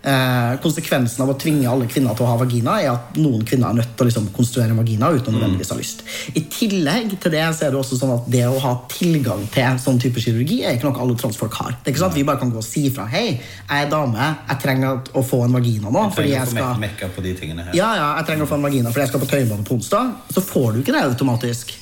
Eh, 0.07 0.53
konsekvensen 0.63 1.25
av 1.25 1.33
å 1.33 1.35
tvinge 1.35 1.67
alle 1.67 1.89
kvinner 1.91 2.15
til 2.15 2.23
å 2.23 2.29
ha 2.31 2.37
vagina, 2.39 2.77
er 2.79 2.93
at 2.93 3.17
noen 3.19 3.41
kvinner 3.47 3.73
er 3.73 3.81
nødt 3.81 3.97
til 3.97 4.05
å 4.05 4.07
liksom, 4.07 4.29
konstruere 4.37 4.71
en 4.71 4.79
vagina 4.79 5.09
uten 5.11 5.33
å 5.33 5.41
nødvendigvis 5.41 5.73
ha 5.75 5.79
lyst. 5.81 6.05
I 6.39 6.45
tillegg 6.47 7.17
til 7.23 7.33
det 7.35 7.43
så 7.57 7.67
er 7.67 7.75
det 7.75 7.81
også 7.81 7.99
sånn 7.99 8.13
at 8.15 8.29
det 8.31 8.45
å 8.47 8.61
ha 8.63 8.77
tilgang 8.93 9.43
til 9.51 9.81
sånn 9.83 9.99
type 10.03 10.23
kirurgi 10.23 10.61
er 10.63 10.77
ikke 10.77 10.87
noe 10.87 11.03
alle 11.03 11.17
transfolk 11.19 11.59
har. 11.59 11.75
Det 11.81 11.91
er 11.91 11.97
ikke 11.97 12.05
sånn 12.05 12.15
at 12.15 12.21
vi 12.21 12.27
bare 12.29 12.39
kan 12.39 12.53
gå 12.55 12.63
og 12.63 12.67
si 12.67 12.85
fra 12.95 13.09
Hei, 13.11 13.25
jeg 13.41 13.89
er 13.89 13.91
dame, 13.91 14.29
jeg 14.53 14.63
trenger 14.63 15.11
å 15.19 15.25
få 15.27 15.43
en 15.49 15.59
vagina 15.59 15.91
nå. 15.91 16.05
fordi 16.15 16.37
jeg 16.37 16.45
å 16.45 16.53
få 16.53 16.55
skal... 16.55 16.79
mekka 16.87 17.11
på 17.17 17.27
de 17.27 17.35
tingene 17.41 17.67
her. 17.67 17.75
Ja, 17.75 17.91
ja, 17.99 18.07
jeg 18.21 18.31
trenger 18.31 18.47
å 18.47 18.53
få 18.53 18.61
en 18.61 18.69
vagina 18.69 18.95
fordi 18.95 19.09
jeg 19.09 19.13
skal 19.15 19.25
på 19.25 19.31
tøybane 19.33 19.67
på 19.67 19.75
onsdag. 19.81 20.15
Så 20.31 20.45
får 20.53 20.71
du 20.77 20.81
ikke 20.85 20.95
det 20.95 21.03
automatisk. 21.03 21.75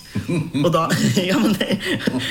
Og 0.62 0.70
da, 0.72 0.86
ja, 1.28 1.36
men 1.42 1.56
det, 1.58 1.76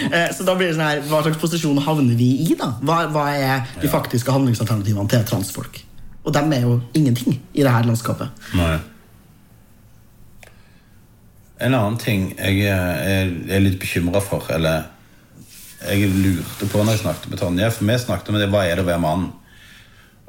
eh, 0.09 0.29
så 0.33 0.45
da 0.47 0.55
blir 0.55 0.69
det 0.69 0.77
sånn 0.77 0.85
her 0.85 1.01
Hva 1.09 1.19
slags 1.25 1.41
posisjon 1.41 1.81
havner 1.83 2.15
vi 2.15 2.29
i, 2.45 2.53
da? 2.55 2.73
Hva, 2.79 3.03
hva 3.11 3.25
er 3.35 3.73
de 3.81 3.91
faktiske 3.91 4.31
handlingsalternativene 4.31 5.11
til 5.11 5.27
transfolk? 5.27 5.82
Og 6.23 6.33
dem 6.33 6.53
er 6.55 6.61
jo 6.63 6.77
ingenting 6.95 7.37
i 7.53 7.63
det 7.65 7.71
her 7.71 7.83
landskapet. 7.87 8.31
Nei. 8.55 8.77
En 11.63 11.75
annen 11.75 11.99
ting 12.01 12.29
jeg 12.37 12.65
er, 12.67 13.29
er 13.51 13.63
litt 13.63 13.79
bekymra 13.79 14.19
for, 14.23 14.43
eller 14.51 14.89
jeg 15.83 16.09
lurte 16.15 16.67
på 16.71 16.79
når 16.83 16.95
jeg 16.95 17.03
snakket 17.03 17.29
med 17.31 17.39
Tonje, 17.41 17.69
for 17.75 17.87
vi 17.87 17.95
snakket 17.99 18.31
om 18.31 18.37
det, 18.39 18.49
hva 18.51 18.63
er 18.67 18.79
det 18.79 18.85
å 18.85 18.87
være 18.87 19.03
mann? 19.03 19.29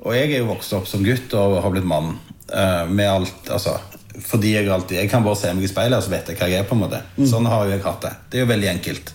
Og 0.04 0.14
jeg 0.16 0.32
er 0.32 0.42
jo 0.42 0.50
vokst 0.50 0.74
opp 0.76 0.86
som 0.90 1.04
gutt 1.06 1.32
og 1.38 1.60
har 1.64 1.72
blitt 1.74 1.86
mann. 1.88 2.16
eh, 2.52 2.86
med 2.90 3.08
alt, 3.08 3.48
altså 3.50 3.78
Fordi 4.20 4.50
jeg 4.52 4.68
alltid 4.68 4.98
Jeg 4.98 5.08
kan 5.10 5.24
bare 5.24 5.36
se 5.36 5.52
meg 5.54 5.64
i 5.64 5.68
speilet, 5.68 5.96
og 5.96 6.04
så 6.04 6.10
vet 6.10 6.28
jeg 6.28 6.36
hva 6.36 6.48
jeg 6.50 6.58
er. 6.60 6.64
på 6.68 6.74
en 6.74 6.82
måte 6.82 7.00
Sånn 7.26 7.46
har 7.46 7.66
jeg 7.66 7.80
hatt 7.82 8.02
det. 8.02 8.12
Det 8.30 8.38
er 8.38 8.44
jo 8.44 8.50
veldig 8.52 8.68
enkelt. 8.68 9.12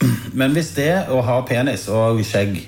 Men 0.38 0.52
hvis 0.52 0.70
det 0.76 1.08
å 1.10 1.20
ha 1.26 1.40
penis 1.42 1.88
og 1.88 2.22
skjegg 2.24 2.60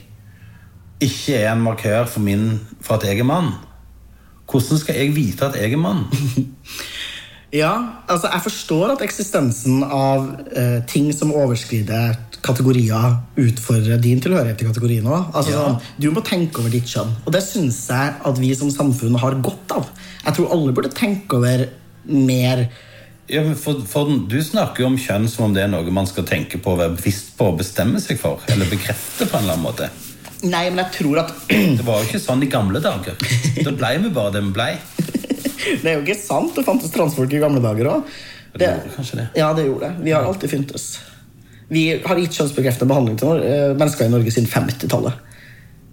ikke 1.04 1.36
er 1.42 1.50
en 1.52 1.62
markør 1.64 2.06
for, 2.10 2.20
min, 2.24 2.60
for 2.80 2.96
at 2.98 3.06
jeg 3.08 3.20
er 3.22 3.28
mann, 3.28 3.52
hvordan 4.50 4.78
skal 4.82 4.98
jeg 5.00 5.14
vite 5.16 5.46
at 5.48 5.56
jeg 5.60 5.72
er 5.72 5.80
mann? 5.80 6.04
Ja, 7.52 7.72
altså 8.08 8.30
Jeg 8.32 8.40
forstår 8.46 8.94
at 8.94 9.02
eksistensen 9.04 9.82
av 9.84 10.22
eh, 10.56 10.78
ting 10.88 11.10
som 11.12 11.34
overskrider 11.36 12.14
kategorier, 12.42 13.18
utfordrer 13.38 14.00
din 14.02 14.22
tilhørighet 14.24 14.56
til 14.58 14.70
kategorien 14.70 15.04
òg. 15.06 15.28
Altså, 15.36 15.52
Ja. 15.52 15.66
sånn, 15.66 15.76
du 16.00 16.08
må 16.16 16.22
tenke 16.26 16.58
over 16.62 16.72
ditt 16.72 16.88
kjønn. 16.88 17.12
Og 17.26 17.32
det 17.36 17.42
syns 17.44 17.82
jeg 17.92 18.14
at 18.24 18.40
vi 18.40 18.54
som 18.56 18.72
samfunn 18.72 19.18
har 19.20 19.36
godt 19.44 19.76
av. 19.76 19.90
Jeg 20.24 20.34
tror 20.38 20.50
alle 20.56 20.72
burde 20.72 20.90
tenke 20.96 21.36
over 21.38 21.66
mer 22.08 22.64
Ja, 23.30 23.44
for, 23.54 23.78
for 23.86 24.08
Du 24.28 24.40
snakker 24.42 24.82
jo 24.82 24.88
om 24.90 24.96
kjønn 24.98 25.28
som 25.30 25.44
om 25.46 25.52
det 25.54 25.62
er 25.62 25.68
noe 25.70 25.92
man 25.94 26.08
skal 26.08 26.24
tenke 26.24 26.58
på, 26.58 26.74
være 26.76 26.96
bevisst 26.96 27.36
på 27.38 27.52
og 27.52 27.60
bestemme 27.60 28.00
seg 28.02 28.18
for. 28.18 28.40
Eller 28.48 28.66
bekrefte 28.72 29.28
på 29.28 29.36
en 29.38 29.44
eller 29.44 29.54
annen 29.60 29.68
måte. 29.68 29.90
Nei, 30.42 30.64
men 30.72 30.80
jeg 30.82 30.90
tror 30.98 31.20
at 31.22 31.32
Det 31.78 31.84
var 31.86 32.00
jo 32.02 32.08
ikke 32.08 32.20
sånn 32.22 32.42
i 32.42 32.50
gamle 32.50 32.80
dager. 32.82 33.14
Da 33.62 33.72
blei 33.78 33.94
vi 34.02 34.10
bare 34.14 34.32
det 34.34 34.42
vi 34.48 34.52
blei. 34.56 34.72
Det 35.62 35.86
er 35.86 35.94
jo 35.98 36.02
ikke 36.02 36.18
sant. 36.18 36.54
Det 36.56 36.64
fantes 36.66 36.90
transfolk 36.94 37.32
i 37.36 37.40
gamle 37.42 37.62
dager 37.62 37.90
òg. 37.92 38.08
Det 38.58 38.68
kanskje 38.96 39.20
det. 39.22 39.26
Ja, 39.38 39.52
det 39.56 39.68
gjorde 39.68 39.88
det. 39.92 40.04
Vi 40.04 40.12
har 40.12 40.26
alltid 40.28 40.50
funtes. 40.50 40.88
Vi 41.72 41.84
har 42.04 42.18
gitt 42.20 42.34
kjønnsbekreftende 42.36 42.90
behandling 42.90 43.20
til 43.22 43.38
eh, 43.46 43.70
mennesker 43.78 44.04
i 44.10 44.12
Norge 44.12 44.34
siden 44.34 44.50
50-tallet. 44.52 45.20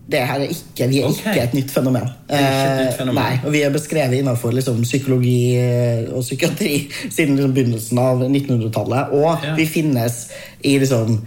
Det 0.10 0.24
her 0.26 0.42
er 0.42 0.50
ikke, 0.50 0.88
Vi 0.90 1.00
er 1.04 1.06
okay. 1.06 1.22
ikke 1.36 1.44
et 1.46 1.54
nytt 1.54 1.72
fenomen. 1.72 2.08
Det 2.28 2.36
er 2.36 2.48
ikke 2.50 2.66
et 2.66 2.80
nytt 2.82 2.90
Eh, 2.90 2.98
fenomen. 2.98 3.20
Nei, 3.22 3.36
og 3.46 3.54
Vi 3.54 3.62
er 3.64 3.72
beskrevet 3.78 4.18
innenfor 4.18 4.56
liksom, 4.58 4.82
psykologi 4.84 5.38
eh, 5.62 6.08
og 6.10 6.26
psykiatri 6.26 6.74
siden 7.16 7.38
liksom, 7.38 7.54
begynnelsen 7.56 8.02
av 8.02 8.26
1900-tallet. 8.26 9.14
Og 9.14 9.46
Ja. 9.46 9.54
vi 9.56 9.68
finnes 9.70 10.18
i 10.66 10.74
liksom, 10.82 11.20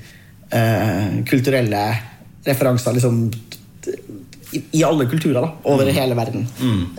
eh, 0.51 1.23
kulturelle 1.31 1.85
referanser 2.47 2.93
liksom, 2.99 3.23
i, 4.53 4.63
i 4.79 4.85
alle 4.85 5.07
kulturer 5.11 5.41
da, 5.41 5.53
over 5.65 5.89
Mm. 5.89 5.95
hele 5.97 6.15
verden. 6.19 6.45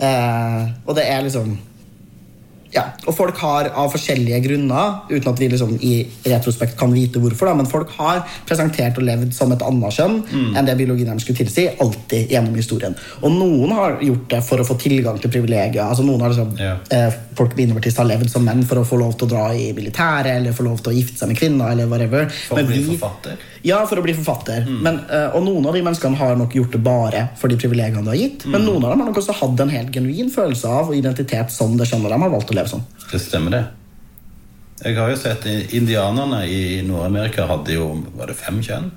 Eh, 0.00 0.64
og 0.86 0.96
det 0.96 1.06
er 1.10 1.22
liksom 1.22 1.54
ja, 2.74 2.82
og 3.06 3.14
folk 3.14 3.36
har 3.38 3.68
av 3.78 3.92
forskjellige 3.92 4.40
grunner, 4.48 4.96
uten 5.06 5.28
at 5.30 5.38
vi 5.38 5.46
liksom 5.52 5.76
i 5.86 5.92
retrospekt 6.26 6.74
kan 6.76 6.90
vite 6.90 7.20
hvorfor, 7.22 7.46
da, 7.46 7.52
men 7.54 7.68
folk 7.70 7.92
har 8.00 8.24
presentert 8.48 8.98
og 8.98 9.06
levd 9.06 9.30
som 9.36 9.52
et 9.54 9.62
annet 9.62 9.94
kjønn 9.94 10.16
enn 10.58 10.66
det 10.66 10.74
biologien 10.80 11.06
deres 11.06 11.22
skulle 11.22 11.38
tilsi, 11.38 11.68
alltid 11.78 12.34
gjennom 12.34 12.56
historien. 12.58 12.96
Og 13.22 13.30
noen 13.30 13.70
har 13.78 14.02
gjort 14.02 14.26
det 14.34 14.42
for 14.42 14.58
å 14.58 14.66
få 14.66 14.74
tilgang 14.82 15.22
til 15.22 15.30
privilegier. 15.30 15.84
Altså 15.86 16.02
noen 16.02 16.26
har 16.26 16.34
liksom, 16.34 16.50
yeah. 16.58 16.82
eh, 16.90 17.14
folk 17.38 17.54
med 17.54 17.68
innovertist 17.68 18.02
har 18.02 18.10
levd 18.10 18.34
som 18.34 18.42
menn 18.50 18.66
for 18.66 18.82
å 18.82 18.84
få 18.90 18.98
lov 18.98 19.14
til 19.20 19.30
å 19.30 19.34
dra 19.36 19.46
i 19.54 19.70
militæret 19.78 20.34
eller 20.40 20.58
få 20.58 20.66
lov 20.66 20.82
til 20.82 20.90
å 20.90 20.98
gifte 20.98 21.22
seg 21.22 21.30
med 21.30 21.38
kvinner. 21.38 21.70
eller 21.70 21.86
whatever. 21.86 22.26
For 22.48 22.58
å 22.58 22.64
Men 22.64 22.72
bli 22.72 22.82
forfatter. 22.90 23.38
Ja, 23.64 23.78
for 23.88 23.96
å 23.96 24.02
bli 24.04 24.12
forfatter. 24.14 24.66
Men, 24.68 24.98
eh, 25.08 25.30
og 25.34 25.42
noen 25.46 25.64
av 25.66 25.72
de 25.72 25.80
menneskene 25.82 26.16
har 26.20 26.36
nok 26.36 26.52
gjort 26.54 26.70
det 26.76 26.82
bare 26.84 27.28
for 27.40 27.48
de 27.48 27.56
privilegiene 27.56 28.04
de 28.04 28.12
har 28.12 28.16
gitt. 28.20 28.44
Men 28.46 28.66
noen 28.66 28.84
av 28.84 28.90
dem 28.92 29.00
har 29.00 29.08
nok 29.08 29.16
også 29.22 29.34
hatt 29.38 29.60
en 29.64 29.72
helt 29.72 29.90
genuin 29.94 30.28
følelse 30.30 30.68
av 30.68 30.90
og 30.90 30.96
identitet 30.98 31.50
som 31.50 31.76
det 31.80 31.86
skjønner 31.88 32.12
de 32.12 32.20
har 32.20 32.30
valgt 32.30 32.50
å 32.52 32.54
leve 32.58 32.68
som. 32.68 32.84
Det 33.10 33.20
stemmer, 33.20 33.50
det. 33.50 33.64
Jeg 34.84 34.96
har 34.96 35.08
jo 35.08 35.16
sett 35.16 35.46
i- 35.46 35.76
indianerne 35.78 36.42
i 36.46 36.82
Nord-Amerika 36.82 37.46
hadde 37.46 37.72
jo 37.72 38.02
Var 38.18 38.26
det 38.26 38.36
fem 38.36 38.60
kjønn? 38.60 38.90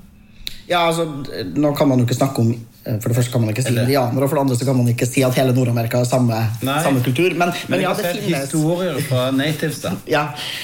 Ja, 0.68 0.90
altså, 0.90 1.06
nå 1.54 1.74
kan 1.76 1.88
man 1.88 1.98
jo 1.98 2.04
ikke 2.04 2.18
snakke 2.18 2.38
om 2.40 2.50
eh, 2.52 2.58
For 3.02 3.10
det 3.12 3.16
første 3.18 3.32
kan 3.34 3.42
man 3.44 3.50
ikke 3.52 3.62
si 3.62 3.68
Eller- 3.72 3.84
indianere, 3.86 4.24
og 4.24 4.30
for 4.30 4.38
det 4.38 4.44
andre 4.46 4.56
så 4.56 4.64
kan 4.68 4.76
man 4.78 4.88
ikke 4.88 5.06
si 5.08 5.22
at 5.26 5.34
hele 5.36 5.52
Nord-Amerika 5.52 5.98
har 6.00 6.08
samme, 6.08 6.38
samme 6.62 7.02
kultur. 7.04 7.30
Men, 7.36 7.52
men, 7.68 7.74
Men 7.74 7.80
ja, 7.84 7.92
det 7.94 8.12
finnes 8.14 8.46
historier 8.46 8.98
fra 9.08 9.30
natives, 9.30 9.80
da. 9.84 9.92
ja, 10.08 10.22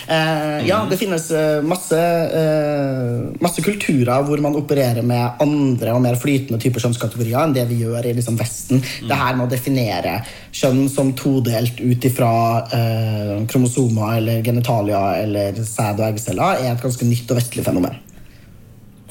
eh, 0.09 0.67
ja, 0.69 0.81
det 0.91 0.99
finnes 0.99 1.31
eh, 1.31 1.61
masse, 1.63 1.99
eh, 1.99 3.41
masse 3.45 3.63
kulturer 3.63 4.25
hvor 4.25 4.41
man 4.41 4.57
opererer 4.57 5.03
med 5.05 5.43
andre 5.45 5.93
og 5.95 6.03
mer 6.03 6.17
flytende 6.21 6.61
typer 6.63 6.81
kjønnskategorier 6.85 7.43
enn 7.45 7.55
det 7.57 7.67
vi 7.69 7.83
gjør 7.83 8.07
i 8.11 8.15
liksom 8.17 8.39
Vesten. 8.41 8.81
Det 9.09 9.17
her 9.21 9.37
med 9.37 9.47
å 9.47 9.51
definere 9.53 10.19
kjønn 10.55 10.89
som 10.93 11.13
todelt 11.19 11.81
ut 11.81 12.05
ifra 12.09 12.33
eh, 12.73 13.35
kromosomer 13.51 14.17
eller 14.19 14.43
genitalia 14.47 15.03
eller 15.23 15.61
sæd 15.65 16.01
og 16.01 16.09
eggceller 16.13 16.63
er 16.65 16.73
et 16.73 16.83
ganske 16.83 17.07
nytt 17.09 17.31
og 17.31 17.39
vestlig 17.41 17.65
fenomen. 17.67 18.01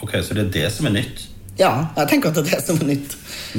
Ok, 0.04 0.17
Så 0.21 0.34
det 0.36 0.47
er 0.47 0.52
det 0.62 0.71
som 0.76 0.89
er 0.89 0.97
nytt? 0.99 1.28
Ja, 1.60 1.72
jeg 2.00 2.10
tenker 2.10 2.32
at 2.32 2.38
det 2.39 2.48
er 2.48 2.56
det 2.56 2.62
som 2.66 2.80
er 2.82 2.88
nytt. 2.89 3.12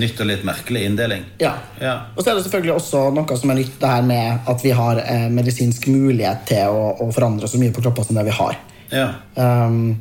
Nytt 0.02 0.20
og 0.20 0.26
litt 0.26 0.44
merkelig 0.46 0.80
inndeling? 0.88 1.24
Ja. 1.38 1.52
Ja. 1.80 1.92
Og 2.16 2.24
så 2.24 2.32
er 2.32 2.38
det 2.40 2.44
selvfølgelig 2.48 2.74
også 2.74 3.02
noe 3.14 3.36
som 3.38 3.52
er 3.54 3.60
nytt, 3.60 3.76
det 3.80 3.90
her 3.92 4.02
med 4.08 4.48
at 4.50 4.64
vi 4.64 4.72
har 4.74 4.98
eh, 5.04 5.28
medisinsk 5.30 5.86
mulighet 5.92 6.42
til 6.50 6.74
å, 6.74 6.88
å 7.04 7.10
forandre 7.14 7.46
så 7.50 7.60
mye 7.62 7.70
på 7.76 7.84
kroppen 7.84 8.08
som 8.08 8.18
det 8.18 8.24
vi 8.26 8.34
har. 8.40 8.56
ja. 8.90 9.10
Um, 9.38 9.94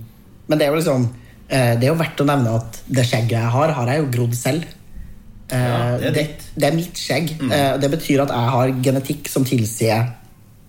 men 0.47 0.59
det 0.59 0.65
er 0.65 0.73
jo 0.73 0.79
liksom 0.81 1.05
eh, 1.47 1.73
Det 1.79 1.85
er 1.85 1.91
jo 1.93 1.99
verdt 2.01 2.19
å 2.19 2.25
nevne 2.27 2.51
at 2.57 2.81
det 2.97 3.05
skjegget 3.07 3.37
jeg 3.37 3.51
har, 3.53 3.71
har 3.77 3.87
jeg 3.93 4.01
jo 4.01 4.09
grodd 4.17 4.33
selv. 4.35 4.65
Eh, 5.47 5.61
Ja, 5.69 5.77
det 6.01 6.09
er 6.09 6.17
det, 6.17 6.25
det 6.57 6.67
er 6.67 6.75
mitt 6.75 6.97
skjegg. 6.99 7.31
Eh, 7.45 7.77
det 7.79 7.89
betyr 7.93 8.25
at 8.25 8.33
jeg 8.33 8.51
har 8.57 8.73
genetikk 8.89 9.29
som 9.31 9.45
tilsier 9.47 10.09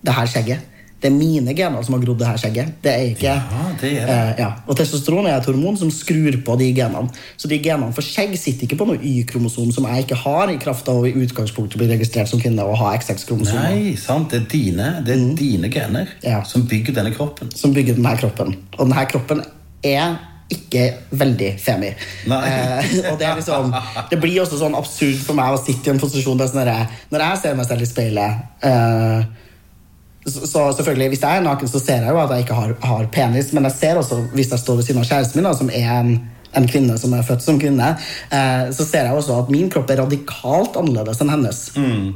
det 0.05 0.13
her 0.15 0.29
skjegget. 0.31 0.71
Det 1.01 1.09
er 1.11 1.15
mine 1.17 1.53
gener 1.53 1.83
som 1.85 1.93
har 1.93 2.01
grodd 2.01 2.17
det 2.21 2.27
her 2.27 2.37
skjegget. 2.39 2.69
Det 2.81 2.91
er 2.91 3.03
ikke 3.11 3.25
Ja, 3.27 3.63
det 3.81 3.89
er 3.91 4.05
det. 4.07 4.13
Eh, 4.15 4.29
ja. 4.39 4.47
Og 4.65 4.77
testosteron 4.79 5.27
er 5.27 5.35
et 5.37 5.45
hormon 5.45 5.75
som 5.77 5.91
skrur 5.93 6.37
på 6.47 6.55
de 6.57 6.69
genene. 6.73 7.09
Så 7.37 7.49
de 7.51 7.59
genene 7.61 7.93
for 7.93 8.01
skjegg 8.05 8.33
sitter 8.39 8.65
ikke 8.65 8.77
på 8.79 8.87
noe 8.89 8.97
Y-kromosom 9.03 9.73
som 9.75 9.85
jeg 9.91 10.05
ikke 10.07 10.17
har, 10.23 10.49
i 10.49 10.57
kraft 10.57 10.87
av 10.89 11.01
å 11.03 11.05
i 11.05 11.13
utgangspunktet 11.25 11.77
bli 11.77 11.89
registrert 11.91 12.31
som 12.31 12.39
kvinne 12.41 12.63
og 12.65 12.77
ha 12.79 12.93
XX-kromosomer. 12.97 13.75
Nei, 13.75 13.95
sant. 13.99 14.31
Det 14.31 14.41
er 14.41 14.47
dine, 14.55 14.87
det 15.05 15.13
er 15.17 15.27
dine 15.37 15.69
gener 15.69 16.07
Mm. 16.15 16.23
Ja. 16.23 16.43
som 16.43 16.63
bygger 16.67 16.93
denne 16.95 17.11
kroppen. 17.13 17.51
som 17.55 17.73
bygger 17.73 17.95
denne 17.99 18.15
kroppen. 18.17 18.55
Og 18.79 18.87
denne 18.87 19.05
kroppen 19.11 19.43
er 19.83 20.17
ikke 20.49 20.93
veldig 21.11 21.53
femi. 21.59 21.87
Eh, 22.25 23.11
og 23.11 23.19
det 23.19 23.29
liksom 23.37 23.73
Det 24.09 24.19
blir 24.21 24.41
også 24.41 24.59
sånn 24.59 24.75
absurd 24.77 25.17
for 25.25 25.33
meg 25.37 25.53
å 25.53 25.61
sitte 25.63 25.89
i 25.89 25.93
en 25.93 25.99
posisjon 25.99 26.37
der 26.37 26.47
sånn 26.47 26.87
Når 27.11 27.19
jeg 27.19 27.37
ser 27.41 27.55
meg 27.55 27.65
selv 27.65 27.81
i 27.81 27.85
speilet 27.85 28.63
eh, 28.63 29.23
så, 30.25 30.47
så 30.47 30.61
selvfølgelig, 30.77 31.07
Hvis 31.09 31.21
jeg 31.21 31.37
er 31.37 31.43
naken, 31.45 31.67
så 31.67 31.79
ser 31.79 32.01
jeg 32.01 32.09
jo 32.09 32.21
at 32.21 32.31
jeg 32.33 32.45
ikke 32.45 32.57
har, 32.57 32.73
har 32.81 33.05
penis, 33.13 33.53
men 33.53 33.63
jeg 33.69 33.77
ser 33.77 33.99
også, 34.01 34.23
hvis 34.33 34.51
jeg 34.51 34.59
står 34.59 34.79
ved 34.79 34.87
siden 34.87 35.03
av 35.03 35.05
kjæresten 35.09 35.41
min, 35.41 35.47
da, 35.49 35.53
som 35.57 35.69
er 35.69 35.91
en, 35.99 36.11
en 36.57 36.67
kvinne 36.71 36.97
som 36.97 37.13
er 37.13 37.25
født 37.27 37.45
som 37.45 37.61
kvinne, 37.61 37.93
eh, 38.33 38.65
så 38.73 38.87
ser 38.87 39.05
jeg 39.05 39.13
også 39.13 39.39
at 39.43 39.53
min 39.53 39.69
kropp 39.69 39.93
er 39.93 40.01
radikalt 40.01 40.77
annerledes 40.81 41.21
enn 41.21 41.33
hennes. 41.35 41.63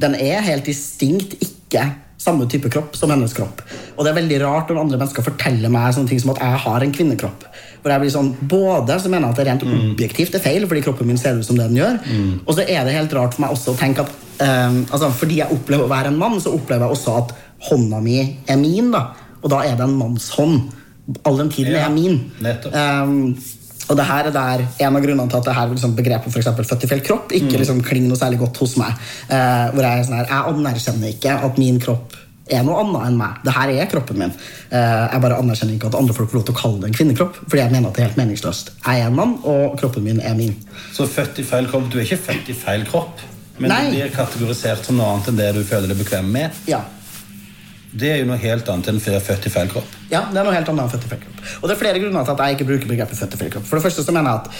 Den 0.02 0.16
er 0.18 0.46
helt 0.46 0.66
distinkt 0.66 1.38
ikke 1.38 1.86
samme 2.20 2.44
type 2.50 2.68
kropp 2.68 2.96
som 2.98 3.10
hennes 3.12 3.32
kropp. 3.32 3.62
Og 3.96 4.04
det 4.04 4.10
er 4.10 4.18
veldig 4.18 4.40
rart 4.42 4.68
når 4.68 4.82
andre 4.82 4.98
mennesker 5.00 5.24
forteller 5.24 5.72
meg 5.72 5.94
sånne 5.96 6.10
ting 6.10 6.20
som 6.20 6.34
at 6.34 6.42
jeg 6.42 6.62
har 6.64 6.84
en 6.84 6.92
kvinnekropp. 6.92 7.46
Hvor 7.80 7.94
jeg 7.94 8.02
blir 8.02 8.12
sånn, 8.12 8.34
Både 8.50 8.98
så 9.00 9.08
mener 9.08 9.30
jeg 9.30 9.32
at 9.32 9.40
det 9.40 9.46
rent 9.48 9.64
objektivt 9.64 10.34
er 10.36 10.42
feil, 10.44 10.66
fordi 10.68 10.82
kroppen 10.84 11.08
min 11.08 11.20
ser 11.20 11.38
ut 11.38 11.46
som 11.46 11.56
det 11.56 11.70
den 11.70 11.78
gjør. 11.80 11.96
Og 12.44 12.52
så 12.58 12.66
er 12.66 12.84
det 12.84 12.96
helt 12.98 13.14
rart 13.16 13.38
for 13.38 13.46
meg 13.46 13.54
også 13.54 13.72
å 13.72 13.78
tenke 13.80 14.04
at 14.04 14.12
eh, 14.44 14.82
altså, 14.90 15.08
fordi 15.16 15.40
jeg 15.40 15.56
opplever 15.56 15.86
å 15.86 15.92
være 15.94 16.12
en 16.12 16.20
mann, 16.20 16.36
så 16.44 16.52
opplever 16.52 16.84
jeg 16.84 16.98
også 16.98 17.16
at 17.22 17.32
hånda 17.68 18.00
mi 18.04 18.18
er 18.46 18.60
min. 18.60 18.90
da 18.92 19.10
Og 19.42 19.50
da 19.52 19.62
er 19.64 19.76
det 19.76 19.86
en 19.86 19.96
manns 19.98 20.30
hånd. 20.36 20.70
All 21.26 21.40
den 21.40 21.50
tiden 21.50 21.74
Ja, 21.74 21.86
er 21.86 21.90
min. 21.90 22.20
Um, 22.72 23.36
og 23.90 23.96
det 23.98 24.06
her 24.06 24.28
er 24.28 24.34
der 24.34 24.64
En 24.86 24.96
av 24.96 25.02
grunnene 25.02 25.30
til 25.30 25.40
at 25.40 25.44
det 25.48 25.54
her 25.56 25.68
liksom, 25.72 25.96
begrepet 25.96 26.32
for 26.32 26.64
født 26.64 26.84
i 26.84 26.90
feil 26.90 27.02
kropp 27.02 27.32
ikke 27.34 27.58
liksom, 27.58 27.82
klinger 27.82 28.12
noe 28.12 28.20
særlig 28.20 28.38
godt 28.38 28.60
hos 28.62 28.76
meg. 28.80 28.94
Uh, 29.30 29.70
hvor 29.74 29.82
Jeg 29.82 29.98
er 29.98 30.08
sånn 30.08 30.18
her, 30.20 30.28
jeg 30.30 30.54
anerkjenner 30.54 31.14
ikke 31.14 31.38
at 31.48 31.58
min 31.58 31.80
kropp 31.82 32.18
er 32.50 32.64
noe 32.66 32.80
annet 32.82 33.08
enn 33.08 33.18
meg. 33.18 33.42
Det 33.46 33.54
her 33.54 33.72
er 33.74 33.90
kroppen 33.90 34.22
min. 34.22 34.36
Uh, 34.70 35.06
jeg 35.10 35.22
bare 35.24 35.40
anerkjenner 35.42 35.76
ikke 35.76 35.90
at 35.90 35.98
andre 35.98 36.14
folk 36.16 36.30
får 36.30 36.40
lov 36.40 36.46
til 36.48 36.56
å 36.56 36.60
kalle 36.60 36.82
det 36.82 36.90
en 36.90 36.96
kvinnekropp. 37.00 37.42
Fordi 37.46 37.62
jeg 37.62 37.74
mener 37.74 37.90
at 37.90 37.98
det 37.98 38.04
er 38.04 38.08
helt 38.10 38.20
meningsløst. 38.20 38.72
Jeg 38.86 39.02
er 39.02 39.10
en 39.10 39.18
mann, 39.18 39.36
og 39.42 39.76
kroppen 39.80 40.06
min 40.06 40.22
er 40.22 40.38
min. 40.38 40.54
Så 40.94 41.06
født 41.10 41.42
i 41.42 41.46
feil 41.46 41.68
kropp 41.70 41.90
Du 41.90 41.98
er 41.98 42.06
ikke 42.06 42.22
født 42.30 42.50
i 42.50 42.56
feil 42.58 42.86
kropp, 42.88 43.22
men 43.58 43.70
Nei. 43.70 43.82
du 43.86 43.98
blir 43.98 44.14
kategorisert 44.14 44.86
som 44.86 44.98
noe 44.98 45.10
annet 45.14 45.30
enn 45.30 45.38
det 45.42 45.50
du 45.58 45.62
føler 45.66 45.90
deg 45.90 46.00
bekvem 46.00 46.30
med. 46.32 46.62
Ja, 46.70 46.82
Det 47.90 48.10
er 48.12 48.20
jo 48.20 48.28
noe 48.28 48.38
helt 48.38 48.68
annet 48.70 48.92
enn 48.92 49.00
født 49.02 49.48
i 49.48 49.50
feil 49.52 49.70
kropp. 49.72 49.96
Ja, 50.12 50.22
det 50.30 50.38
er 50.38 50.46
noe 50.46 50.54
helt 50.54 50.68
annet 50.70 50.84
enn 50.84 50.92
født 50.92 51.08
i 51.08 51.10
feil 51.10 51.24
kropp. 51.24 51.40
Og 51.60 51.66
det 51.66 51.74
er 51.74 51.80
flere 51.80 52.02
grunner 52.02 52.28
til 52.28 52.36
at 52.36 52.44
jeg 52.44 52.58
ikke 52.58 52.68
bruker 52.68 52.92
begrepet 52.92 53.18
født 53.18 53.34
i 53.34 53.40
feil 53.40 53.52
kropp. 53.56 53.66
For 53.66 53.80
det 53.80 53.86
første 53.88 54.04
så 54.06 54.14
mener 54.14 54.30
jeg 54.30 54.44
at 54.44 54.54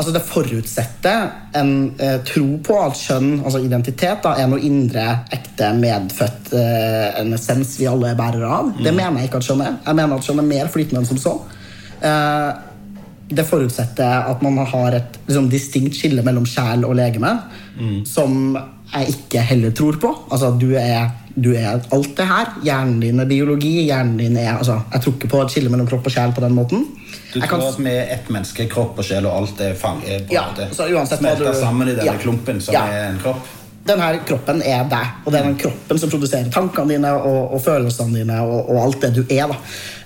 altså 0.00 0.14
det 0.14 0.22
forutsetter 0.24 1.26
en 1.60 1.72
eh, 2.00 2.16
tro 2.24 2.46
på 2.64 2.78
at 2.80 2.96
kjønn, 2.96 3.30
altså 3.44 3.60
identitet, 3.64 4.22
da, 4.24 4.32
er 4.38 4.48
noe 4.48 4.62
indre, 4.64 5.06
ekte, 5.34 5.72
medfødt, 5.76 6.52
eh, 6.56 7.20
en 7.20 7.36
essens 7.36 7.74
vi 7.80 7.88
alle 7.90 8.14
er 8.14 8.18
bærere 8.18 8.48
av. 8.48 8.72
Det 8.78 8.94
mener 8.94 9.20
jeg 9.20 9.30
ikke 9.30 9.42
at 9.42 9.50
kjønn 9.50 9.64
er. 9.66 9.78
Jeg 9.84 10.00
mener 10.00 10.16
at 10.16 10.28
kjønn 10.30 10.42
er 10.44 10.50
mer 10.54 10.72
flytende 10.72 11.02
enn 11.02 11.10
som 11.10 11.20
så. 11.20 11.36
Eh, 12.00 12.50
det 13.30 13.46
forutsetter 13.46 14.30
at 14.30 14.40
man 14.42 14.58
har 14.66 14.96
et 14.96 15.20
liksom, 15.28 15.50
distinkt 15.52 15.98
skille 15.98 16.24
mellom 16.26 16.48
sjel 16.48 16.82
og 16.88 16.96
legeme, 16.98 17.30
som 18.08 18.56
jeg 18.90 19.12
ikke 19.14 19.44
heller 19.52 19.74
tror 19.76 20.00
på. 20.02 20.10
Altså, 20.32 20.48
at 20.50 20.58
du 20.58 20.72
er, 20.74 21.12
du 21.36 21.52
er 21.54 21.80
alt 21.92 22.16
det 22.16 22.26
her. 22.26 22.46
Hjernen 22.64 23.00
din 23.00 23.20
er 23.20 23.26
biologi. 23.26 23.86
hjernen 23.86 24.16
din 24.18 24.36
er, 24.36 24.56
altså, 24.56 24.80
Jeg 24.92 25.00
tror 25.02 25.12
ikke 25.14 25.28
på 25.28 25.42
et 25.42 25.50
skille 25.50 25.70
mellom 25.70 25.86
kropp 25.86 26.06
og 26.06 26.12
sjel 26.12 26.32
på 26.32 26.40
den 26.40 26.52
måten. 26.54 26.86
Du 27.32 27.40
tror 27.40 27.48
kan- 27.48 27.60
at 27.62 27.78
vi 27.78 27.90
er 27.90 28.12
ett 28.14 28.28
menneske, 28.28 28.66
kropp 28.68 28.98
og 28.98 29.04
sjel, 29.04 29.26
og 29.26 29.36
alt 29.42 29.60
er 29.60 29.74
fang, 29.74 30.02
er 30.06 30.20
Ja, 30.30 30.44
smelta 31.06 31.52
du- 31.52 31.60
sammen 31.60 31.88
i 31.88 31.94
denne 31.94 32.04
Ja. 32.04 32.16
klumpen 32.18 32.60
som 32.60 32.74
Ja. 32.74 32.86
er 32.86 33.10
en 33.10 33.18
kropp? 33.18 33.46
den 33.86 33.98
kroppen 34.26 34.62
er 34.62 34.84
deg, 34.84 35.06
og 35.24 35.32
det 35.32 35.40
er 35.40 35.44
den 35.44 35.56
kroppen 35.56 35.98
som 35.98 36.10
produserer 36.10 36.50
tankene 36.50 36.88
dine 36.88 37.12
og, 37.12 37.54
og 37.54 37.62
følelsene 37.64 38.18
dine 38.18 38.40
og, 38.40 38.68
og 38.70 38.82
alt 38.84 39.00
det 39.00 39.14
du 39.14 39.24
er. 39.30 39.46
da. 39.48 39.56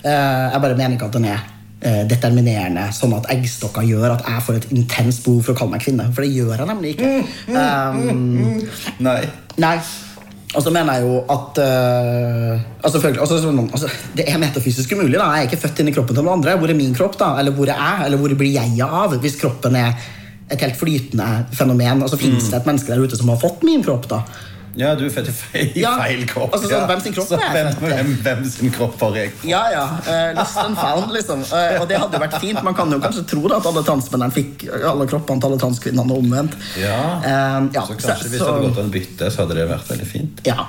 Eh, 0.03 0.51
jeg 0.53 0.61
bare 0.61 0.75
mener 0.77 0.95
ikke 0.95 1.05
at 1.05 1.11
den 1.11 1.25
er 1.25 1.39
eh, 1.81 2.03
determinerende, 2.07 2.87
sånn 2.93 3.13
at 3.17 3.27
eggstokker 3.29 3.83
gjør 3.85 4.13
at 4.15 4.23
jeg 4.25 4.41
får 4.41 4.55
et 4.55 4.71
intenst 4.71 5.23
behov 5.23 5.43
for 5.43 5.53
å 5.53 5.57
kalle 5.57 5.71
meg 5.71 5.81
kvinne. 5.81 6.07
For 6.15 6.21
det 6.23 6.31
gjør 6.33 6.57
jeg 6.57 6.67
nemlig 6.67 6.95
ikke. 6.95 7.25
Um, 7.49 8.67
Nei. 8.99 9.21
Nei. 9.57 9.79
Og 10.55 10.63
så 10.63 10.71
mener 10.73 10.97
jeg 10.97 11.03
jo 11.05 11.17
at 11.35 11.59
øh, 11.61 12.59
altså 12.83 13.01
altså, 13.07 13.37
altså, 13.73 13.89
Det 14.17 14.25
er 14.27 14.37
metafysisk 14.39 14.91
umulig. 14.95 15.19
da 15.19 15.29
Jeg 15.35 15.45
er 15.45 15.49
ikke 15.49 15.61
født 15.67 15.81
inn 15.83 15.91
i 15.91 15.95
kroppen 15.95 16.15
til 16.15 16.23
noen 16.23 16.39
andre. 16.39 16.57
Hvor 16.57 16.71
er 16.71 16.77
min 16.77 16.95
kropp? 16.95 17.19
da? 17.19 17.33
Eller 17.39 17.51
hvor 17.51 17.67
er 17.67 17.75
jeg? 17.75 18.05
Eller 18.05 18.21
hvor 18.21 18.35
blir 18.39 18.53
jeg 18.55 18.81
av? 18.87 19.15
Hvis 19.21 19.39
kroppen 19.41 19.75
er 19.75 19.93
et 20.51 20.61
helt 20.61 20.77
flytende 20.77 21.45
fenomen. 21.53 22.03
Altså 22.05 22.17
Fins 22.21 22.49
det 22.51 22.59
et 22.59 22.67
menneske 22.69 22.91
der 22.93 23.01
ute 23.01 23.17
som 23.17 23.29
har 23.33 23.41
fått 23.41 23.63
min 23.65 23.83
kropp? 23.83 24.09
da? 24.09 24.21
Ja, 24.75 24.91
du 24.99 25.05
er 25.07 25.11
født 25.13 25.29
i 25.31 25.35
feil, 25.35 25.69
Ja, 25.79 25.93
feil 26.01 26.25
kropp. 26.27 26.53
altså, 26.55 26.69
sånn, 26.71 26.85
hvem 26.89 27.03
sin 27.05 27.15
kropp 27.15 27.29
Så 27.29 27.37
er 27.39 27.45
jeg 27.45 27.53
hvem, 27.55 27.93
hvem, 27.93 28.11
hvem 28.25 28.43
sin 28.51 28.73
kropp 28.75 28.99
har 29.05 29.19
jeg? 29.21 29.31
Ja, 29.47 29.63
ja. 29.71 29.85
Uh, 30.03 30.33
lost 30.39 30.59
and 30.63 30.79
found, 30.79 31.15
liksom. 31.15 31.45
Uh, 31.47 31.79
og 31.81 31.87
det 31.91 31.99
hadde 32.01 32.19
jo 32.19 32.23
vært 32.25 32.37
fint. 32.43 32.61
Man 32.65 32.77
kan 32.77 32.91
jo 32.91 32.99
kanskje 33.03 33.25
tro 33.31 33.45
da 33.47 33.61
at 33.61 33.69
alle 33.71 33.85
transmennene 33.87 34.35
fikk 34.35 34.67
alle 34.75 35.07
kroppene 35.09 35.43
til 35.43 35.51
alle 35.51 35.61
transkvinnene 35.63 36.05
og 36.17 36.23
omvendt. 36.25 36.59
Ja. 36.81 36.99
Uh, 37.23 37.71
ja, 37.71 37.85
Så 37.87 37.97
kanskje 38.01 38.29
hvis 38.29 38.39
det 38.41 38.47
hadde 38.49 38.67
gått 38.67 38.83
an 38.83 38.91
å 38.91 38.95
bytte, 38.99 39.31
så 39.31 39.45
hadde 39.45 39.59
det 39.61 39.67
vært 39.71 39.91
veldig 39.95 40.09
fint. 40.11 40.45
Ja. 40.47 40.67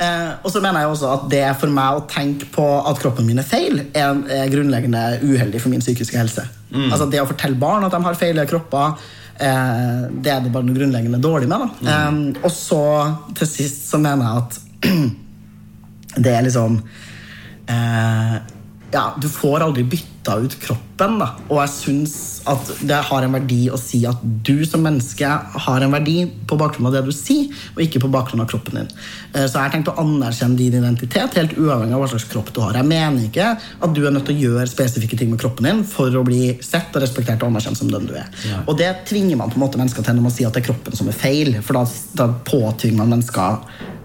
Eh, 0.00 0.28
og 0.40 0.48
så 0.48 0.62
mener 0.64 0.80
jeg 0.80 0.92
også 0.94 1.08
at 1.12 1.24
det 1.28 1.44
for 1.60 1.72
meg 1.76 1.98
å 1.98 2.04
tenke 2.08 2.46
på 2.54 2.64
at 2.88 3.00
kroppen 3.02 3.26
min 3.28 3.42
er 3.42 3.44
feil, 3.44 3.82
er, 3.92 4.48
grunnleggende 4.48 5.02
uheldig 5.20 5.60
for 5.60 5.72
min 5.72 5.84
psykiske 5.84 6.16
helse. 6.16 6.46
Altså 6.86 7.08
Det 7.10 7.20
å 7.20 7.26
fortelle 7.28 7.58
barn 7.60 7.84
at 7.84 7.92
de 7.92 8.00
har 8.06 8.16
feile 8.16 8.46
kropper, 8.48 8.94
eh, 9.40 10.02
det 10.22 10.32
er 10.32 10.44
det 10.44 10.52
bare 10.54 10.66
noe 10.66 10.76
grunnleggende 10.76 11.20
dårlig 11.22 11.48
med. 11.50 11.66
da 11.82 11.94
eh, 11.94 12.44
Og 12.44 12.52
så 12.54 12.82
til 13.38 13.50
sist 13.50 13.88
så 13.90 14.00
mener 14.02 14.26
jeg 14.26 14.44
at 14.44 14.60
det 16.24 16.34
er 16.36 16.46
liksom 16.46 16.80
eh, 17.70 18.36
Ja, 18.90 19.04
du 19.20 19.28
får 19.30 19.66
aldri 19.68 19.84
bytta 20.20 20.36
ut 20.40 20.54
kroppen, 20.60 21.18
da. 21.18 21.28
Og 21.48 21.60
jeg 21.62 21.70
syns 21.72 22.14
at 22.48 22.70
det 22.84 22.96
har 23.08 23.24
en 23.24 23.32
verdi 23.32 23.68
å 23.70 23.78
si 23.78 24.02
at 24.06 24.20
du 24.22 24.64
som 24.64 24.82
menneske 24.84 25.26
har 25.26 25.80
en 25.80 25.92
verdi 25.92 26.26
på 26.46 26.58
bakgrunn 26.60 26.86
av 26.88 26.92
det 26.94 27.04
du 27.06 27.12
sier, 27.12 27.48
og 27.74 27.82
ikke 27.82 28.00
på 28.00 28.10
bakgrunn 28.10 28.40
av 28.42 28.48
kroppen 28.48 28.80
din. 28.80 28.88
Eh, 29.34 29.46
Så 29.46 29.56
jeg 29.56 29.62
har 29.62 29.70
tenkt 29.70 29.88
å 29.88 29.96
anerkjenne 29.98 30.56
din 30.56 30.74
identitet, 30.74 31.34
helt 31.34 31.56
uavhengig 31.56 31.94
av 31.94 32.00
hva 32.00 32.08
slags 32.08 32.28
kropp 32.30 32.52
du 32.52 32.60
har. 32.60 32.74
Jeg 32.74 32.86
mener 32.86 33.28
ikke 33.28 33.56
at 33.58 33.94
du 33.94 34.06
er 34.06 34.10
nødt 34.10 34.26
til 34.26 34.36
å 34.36 34.44
gjøre 34.44 34.68
spesifikke 34.68 35.18
ting 35.18 35.30
med 35.30 35.40
kroppen 35.40 35.64
din 35.64 35.84
for 35.84 36.10
å 36.10 36.24
bli 36.24 36.58
sett 36.60 36.94
og 36.94 37.02
respektert 37.02 37.42
og 37.42 37.50
anerkjent 37.50 37.78
som 37.78 37.90
den 37.90 38.06
du 38.06 38.14
er. 38.14 38.28
Og 38.66 38.76
det 38.76 39.06
tvinger 39.06 39.36
man 39.36 39.50
på 39.50 39.56
en 39.56 39.64
måte 39.64 39.78
mennesker 39.80 40.04
til 40.04 40.14
når 40.14 40.28
man 40.28 40.32
sier 40.32 40.48
at 40.48 40.54
det 40.54 40.64
er 40.64 40.72
kroppen 40.72 40.96
som 40.96 41.08
er 41.08 41.16
feil, 41.16 41.56
for 41.62 41.80
da, 41.80 41.86
da 42.14 42.28
påtvinger 42.44 43.00
man 43.00 43.16
mennesker 43.16 43.58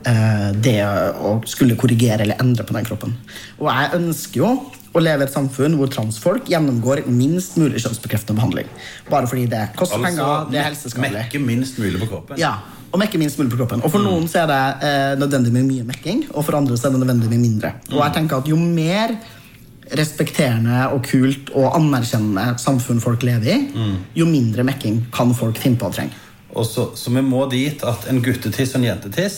eh, 0.07 0.49
det 0.55 0.79
å 1.19 1.41
skulle 1.45 1.75
korrigere 1.75 2.23
eller 2.23 2.39
endre 2.39 2.63
på 2.63 2.73
den 2.73 2.87
kroppen. 2.87 3.15
Og 3.59 3.69
jeg 3.71 3.95
ønsker 3.99 4.43
jo 4.43 4.55
å 4.95 5.01
leve 5.03 5.25
i 5.25 5.27
et 5.27 5.33
samfunn 5.33 5.75
hvor 5.79 5.89
transfolk 5.91 6.47
gjennomgår 6.51 7.03
minst 7.11 7.57
mulig 7.59 7.81
kjønnsbekreftende 7.83 8.37
behandling. 8.39 8.69
Bare 9.11 9.27
fordi 9.27 9.45
det 9.51 9.65
koster 9.75 9.99
penger, 10.03 10.47
det 10.51 10.61
er 10.61 10.69
helseskadelig. 10.69 11.25
mekke 11.25 11.41
minst 11.43 11.79
mulig 11.81 11.99
på 12.05 12.09
kroppen. 12.13 12.39
Ja, 12.39 12.55
Og 12.95 12.99
mekke 13.01 13.19
minst 13.19 13.35
mulig 13.37 13.51
på 13.51 13.57
kroppen. 13.59 13.81
Og 13.83 13.91
For 13.91 13.99
noen 13.99 14.27
så 14.31 14.45
er 14.45 14.47
det 14.47 14.59
eh, 14.87 15.15
nødvendig 15.19 15.51
med 15.51 15.65
mye 15.67 15.83
mekking, 15.83 16.21
og 16.31 16.45
for 16.47 16.55
andre 16.55 16.77
så 16.79 16.87
er 16.87 16.93
det 16.95 17.01
nødvendig 17.01 17.27
med 17.33 17.41
mindre. 17.43 17.73
Og 17.91 17.99
jeg 17.99 18.13
tenker 18.15 18.37
at 18.39 18.47
Jo 18.47 18.55
mer 18.55 19.11
respekterende 19.99 20.87
og 20.95 21.03
kult 21.05 21.51
og 21.53 21.75
anerkjennende 21.77 22.55
samfunn 22.61 23.01
folk 23.03 23.21
lever 23.27 23.51
i, 23.53 23.57
jo 24.17 24.25
mindre 24.25 24.63
mekking 24.65 25.03
kan 25.13 25.33
folk 25.37 25.59
finne 25.61 25.77
på 25.77 25.89
å 25.89 25.93
trenge. 25.93 26.15
Og 26.55 26.65
så, 26.65 26.87
så 26.95 27.11
vi 27.11 27.21
må 27.21 27.43
dit 27.51 27.83
at 27.83 28.07
en 28.09 28.21
guttetiss 28.23 28.73
og 28.73 28.79
en 28.81 28.87
jentetiss 28.87 29.37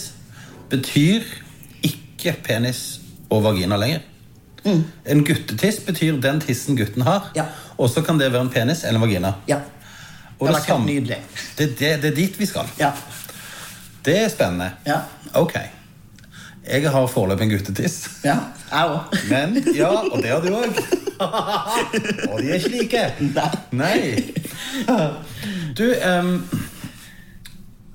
betyr 0.72 1.26
ikke 1.88 2.36
penis 2.46 3.00
og 3.34 3.42
vagina 3.48 3.80
lenger. 3.80 4.06
En 5.06 5.24
guttetiss 5.26 5.80
betyr 5.86 6.18
den 6.22 6.40
tissen 6.44 6.78
gutten 6.78 7.02
har. 7.08 7.32
Ja. 7.36 7.46
Og 7.78 7.90
så 7.94 8.02
kan 8.06 8.20
det 8.20 8.32
være 8.34 8.42
en 8.48 8.50
penis 8.54 8.84
eller 8.84 9.00
en 9.02 9.06
vagina. 9.08 9.34
Ja. 9.48 9.60
Og 10.40 10.48
Det 10.48 10.56
det, 10.56 10.64
samme- 10.68 11.00
det, 11.08 11.18
det, 11.80 12.02
det 12.02 12.12
er 12.12 12.16
dit 12.16 12.40
vi 12.40 12.46
skal. 12.46 12.68
Ja. 12.80 12.92
Det 14.06 14.18
er 14.24 14.30
spennende. 14.30 14.72
Ja. 14.86 15.00
Ok. 15.34 15.56
Jeg 16.68 16.92
har 16.92 17.08
foreløpig 17.08 17.44
en 17.48 17.50
guttetiss. 17.58 18.10
ja. 18.24 18.38
Jeg 18.72 18.90
òg. 18.92 19.14
Men, 19.32 19.54
ja, 19.76 19.88
og 19.88 20.18
det 20.22 20.30
har 20.34 20.42
du 20.44 20.50
òg. 20.52 20.80
og 22.32 22.42
de 22.42 22.50
er 22.52 22.56
ikke 22.60 22.70
like. 22.82 23.04
Nei. 23.72 24.34
Du, 25.78 25.86
um, 26.20 26.34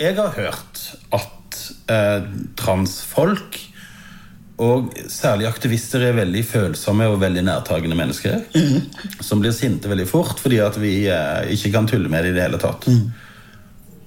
jeg 0.00 0.16
har 0.16 0.32
hørt 0.36 0.80
at 1.12 1.58
uh, 1.92 2.24
transfolk 2.56 3.58
og 4.62 4.94
særlig 5.10 5.48
aktivister 5.48 6.06
er 6.06 6.16
veldig 6.16 6.44
følsomme 6.46 7.08
og 7.10 7.20
veldig 7.22 7.42
nærtagende 7.48 7.98
mennesker. 7.98 8.46
Som 9.20 9.42
blir 9.42 9.54
sinte 9.56 9.90
veldig 9.90 10.08
fort 10.10 10.40
fordi 10.42 10.62
at 10.62 10.78
vi 10.80 10.94
eh, 11.10 11.52
ikke 11.56 11.74
kan 11.74 11.90
tulle 11.90 12.12
med 12.12 12.24
det 12.24 12.32
i 12.32 12.38
det 12.38 12.46
hele 12.46 12.62
tatt. 12.62 12.88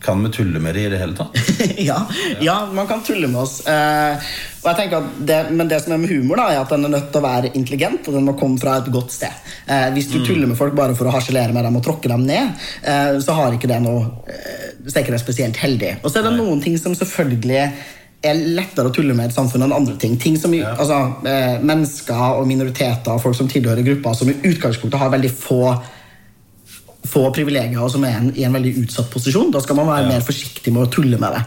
Kan 0.05 0.21
vi 0.21 0.29
tulle 0.29 0.59
med 0.61 0.75
det 0.77 0.83
i 0.85 0.89
det 0.93 0.99
hele 1.01 1.15
tatt? 1.17 1.37
ja, 1.89 1.97
ja, 2.43 2.57
man 2.73 2.87
kan 2.87 3.01
tulle 3.03 3.27
med 3.31 3.41
oss. 3.41 3.57
Eh, 3.65 4.27
og 4.61 4.67
jeg 4.69 4.77
tenker 4.79 5.01
at 5.01 5.17
det, 5.29 5.39
men 5.57 5.71
det 5.71 5.79
som 5.81 5.95
er 5.95 6.01
med 6.03 6.13
humor, 6.13 6.37
da, 6.41 6.45
er 6.53 6.61
at 6.61 6.73
den 6.75 6.85
er 6.85 6.93
nødt 6.93 7.09
til 7.13 7.21
å 7.21 7.25
være 7.25 7.51
intelligent, 7.57 8.05
og 8.05 8.17
den 8.19 8.27
må 8.27 8.35
komme 8.37 8.61
fra 8.61 8.77
et 8.81 8.91
godt 8.93 9.15
sted. 9.15 9.41
Eh, 9.65 9.87
hvis 9.97 10.11
du 10.13 10.19
tuller 10.19 10.49
med 10.51 10.59
folk 10.59 10.77
bare 10.77 10.97
for 10.97 11.09
å 11.09 11.15
harselere 11.15 11.55
med 11.55 11.65
dem 11.65 11.79
og 11.79 11.85
tråkke 11.85 12.11
dem 12.11 12.25
ned, 12.27 12.53
eh, 12.85 13.17
så 13.25 13.37
har 13.39 13.57
ikke 13.57 13.71
det 13.71 13.81
noe 13.81 14.05
eh, 14.29 14.65
så 14.85 14.99
er 14.99 15.05
ikke 15.05 15.15
det 15.15 15.23
spesielt 15.23 15.57
heldig. 15.57 15.91
Og 16.03 16.11
så 16.11 16.19
er 16.19 16.27
det 16.27 16.35
noen 16.37 16.61
ting 16.61 16.77
som 16.77 16.93
selvfølgelig 16.97 17.63
er 18.23 18.39
lettere 18.57 18.89
å 18.89 18.93
tulle 18.93 19.13
med 19.13 19.27
i 19.27 19.31
et 19.31 19.35
samfunn 19.35 19.65
enn 19.65 19.75
andre 19.75 19.97
ting. 20.01 20.15
Ting 20.21 20.37
som 20.39 20.53
ja. 20.55 20.71
altså, 20.73 20.97
eh, 21.29 21.59
Mennesker 21.65 22.39
og 22.39 22.47
minoriteter 22.49 23.13
og 23.13 23.21
folk 23.23 23.37
som 23.37 23.49
tilhører 23.51 23.85
grupper 23.85 24.17
som 24.17 24.31
i 24.31 24.37
utgangspunktet 24.49 25.01
har 25.01 25.13
veldig 25.13 25.33
få 25.33 25.61
få 27.05 27.27
privilegier 27.29 27.77
og 27.83 27.91
som 27.93 28.01
er 28.07 28.15
en, 28.17 28.31
i 28.33 28.47
en 28.47 28.55
veldig 28.55 28.73
utsatt 28.81 29.11
posisjon. 29.13 29.51
Da 29.53 29.61
skal 29.61 29.77
man 29.77 29.91
være 29.91 30.09
mer 30.09 30.25
forsiktig 30.25 30.73
med 30.73 30.87
å 30.87 30.91
tulle 30.91 31.19
med 31.21 31.37
det. 31.37 31.43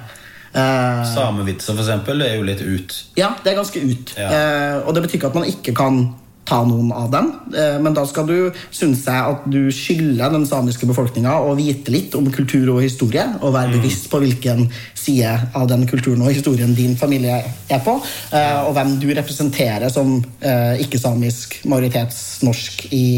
Eh, 0.59 1.03
Samevitser, 1.13 1.77
eksempel, 1.77 2.23
er 2.25 2.39
jo 2.39 2.47
litt 2.47 2.63
ut. 2.63 2.95
ja, 3.19 3.35
det 3.45 3.53
er 3.53 3.59
ganske 3.59 3.83
ut. 3.83 4.15
Ja. 4.17 4.29
Eh, 4.31 4.77
og 4.87 4.95
det 4.95 5.05
betyr 5.05 5.21
ikke 5.21 5.33
at 5.33 5.39
man 5.39 5.49
ikke 5.51 5.75
kan 5.77 6.01
ta 6.49 6.63
noen 6.65 6.91
av 6.97 7.11
dem, 7.13 7.31
eh, 7.53 7.77
men 7.83 7.95
da 7.97 8.07
skal 8.09 8.27
du 8.29 8.37
synes 8.71 9.05
jeg 9.05 9.35
at 9.35 9.45
du 9.53 9.69
skylder 9.75 10.33
den 10.33 10.47
samiske 10.49 10.89
befolkninga 10.89 11.37
å 11.45 11.55
vite 11.59 11.93
litt 11.93 12.17
om 12.19 12.31
kultur 12.33 12.73
og 12.77 12.83
historie, 12.85 13.27
og 13.43 13.55
være 13.57 13.77
bevisst 13.77 14.09
på 14.13 14.23
hvilken 14.23 14.67
side 14.97 15.35
av 15.59 15.69
den 15.71 15.87
kulturen 15.89 16.25
og 16.25 16.33
historien 16.33 16.75
din 16.77 16.97
familie 16.97 17.43
er 17.45 17.83
på, 17.85 17.99
eh, 18.33 18.61
og 18.65 18.75
hvem 18.77 18.97
du 19.03 19.11
representerer 19.13 19.93
som 19.93 20.19
eh, 20.41 20.81
ikke-samisk 20.87 21.61
majoritetsnorsk 21.69 22.89
i 22.97 23.09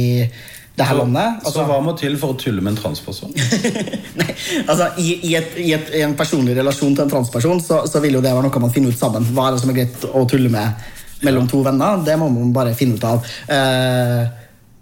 det 0.81 0.87
her 0.87 0.97
landet. 0.97 1.43
Så 1.45 1.65
hva 1.69 1.81
må 1.85 1.93
til 1.99 2.15
for 2.21 2.35
å 2.35 2.39
tulle 2.41 2.63
med 2.65 2.75
en 2.75 2.81
transperson? 2.81 3.35
Nei, 4.21 4.31
altså 4.65 4.89
i, 5.03 5.11
i, 5.29 5.35
et, 5.37 5.59
i, 5.61 5.73
et, 5.77 5.91
I 6.01 6.07
en 6.07 6.17
personlig 6.19 6.57
relasjon 6.57 6.95
til 6.95 7.05
en 7.05 7.13
transperson 7.13 7.61
så, 7.65 7.83
så 7.91 8.01
vil 8.03 8.17
jo 8.17 8.23
det 8.25 8.33
være 8.33 8.47
noe 8.47 8.63
man 8.65 8.73
finner 8.75 8.95
ut 8.95 9.01
sammen. 9.01 9.27
Hva 9.35 9.49
er 9.49 9.57
det 9.57 9.63
som 9.65 9.73
er 9.73 9.83
greit 9.83 10.09
å 10.09 10.25
tulle 10.31 10.53
med 10.53 10.89
mellom 11.27 11.49
to 11.51 11.63
venner? 11.67 12.05
Det 12.05 12.17
må 12.21 12.29
man 12.33 12.53
bare 12.55 12.77
finne 12.79 12.99
ut 12.99 13.09
av. 13.09 13.27
Eh, 13.49 14.23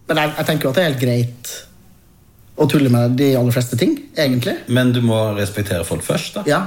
men 0.08 0.22
jeg, 0.22 0.34
jeg 0.38 0.48
tenker 0.48 0.68
jo 0.68 0.72
at 0.72 0.78
det 0.78 0.84
er 0.84 0.92
helt 0.92 1.02
greit 1.02 1.54
å 2.58 2.66
tulle 2.70 2.90
med 2.90 3.16
de 3.18 3.32
aller 3.38 3.54
fleste 3.54 3.78
ting, 3.78 3.94
egentlig. 4.18 4.56
Men 4.74 4.90
du 4.94 5.00
må 5.04 5.18
respektere 5.38 5.86
folk 5.86 6.02
først, 6.06 6.40
da. 6.40 6.46
Ja, 6.48 6.62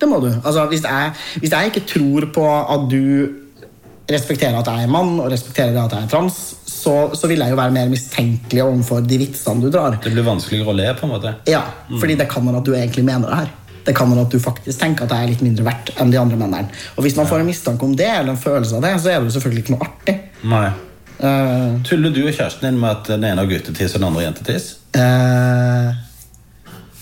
det 0.00 0.08
må 0.10 0.18
du. 0.22 0.30
Altså, 0.42 0.66
hvis, 0.70 0.84
jeg, 0.84 1.12
hvis 1.42 1.52
jeg 1.54 1.72
ikke 1.72 1.84
tror 1.88 2.30
på 2.34 2.46
at 2.46 2.88
du 2.90 3.02
respekterer 4.10 4.58
at 4.58 4.68
jeg 4.70 4.86
er 4.86 4.90
mann, 4.90 5.16
og 5.22 5.30
respekterer 5.32 5.76
at 5.82 5.94
jeg 5.94 6.06
er 6.06 6.10
trans, 6.10 6.40
så, 6.66 6.94
så 7.18 7.30
vil 7.30 7.42
jeg 7.42 7.54
jo 7.54 7.58
være 7.58 7.74
mer 7.74 7.88
mistenkelig 7.90 8.62
overfor 8.62 9.06
de 9.06 9.18
vitsene 9.22 9.64
du 9.64 9.70
drar. 9.74 9.98
Det 10.02 10.12
blir 10.14 10.26
vanskeligere 10.26 10.70
å 10.70 10.76
le, 10.78 10.90
på 10.98 11.06
en 11.08 11.14
måte. 11.16 11.32
Ja, 11.50 11.64
fordi 11.94 12.18
det 12.20 12.28
kan 12.30 12.46
være 12.46 12.62
at 12.62 12.68
du 12.68 12.74
egentlig 12.76 13.06
mener 13.06 13.30
det 13.30 13.40
her. 13.40 13.54
Det 13.86 13.94
kan 13.96 14.10
hende 14.10 14.24
at 14.26 14.34
du 14.34 14.40
faktisk 14.42 14.80
tenker 14.80 15.06
at 15.06 15.14
jeg 15.14 15.26
er 15.26 15.32
litt 15.34 15.44
mindre 15.46 15.68
verdt 15.68 15.92
enn 15.96 16.10
de 16.10 16.18
andre 16.18 16.38
mennene. 16.40 16.72
Og 16.96 17.06
hvis 17.06 17.16
man 17.18 17.28
får 17.30 17.42
en 17.42 17.48
mistanke 17.48 17.86
om 17.86 17.94
det, 17.98 18.08
eller 18.10 18.34
en 18.34 18.42
følelse 18.42 18.78
av 18.78 18.82
det, 18.82 18.96
så 19.02 19.12
er 19.12 19.20
det 19.20 19.30
jo 19.30 19.36
selvfølgelig 19.36 19.64
ikke 19.64 19.76
noe 19.76 19.86
artig. 19.86 20.16
Nei. 20.50 20.66
Uh, 21.16 21.78
Tuller 21.86 22.12
du 22.12 22.26
og 22.26 22.34
kjæresten 22.34 22.66
din 22.66 22.80
med 22.82 22.90
at 22.90 23.08
den 23.08 23.24
ene 23.24 23.40
har 23.40 23.48
guttetiss 23.48 23.94
og 23.94 24.02
den 24.02 24.08
andre 24.10 24.26
jentetiss? 24.26 24.66
Uh, 24.92 25.94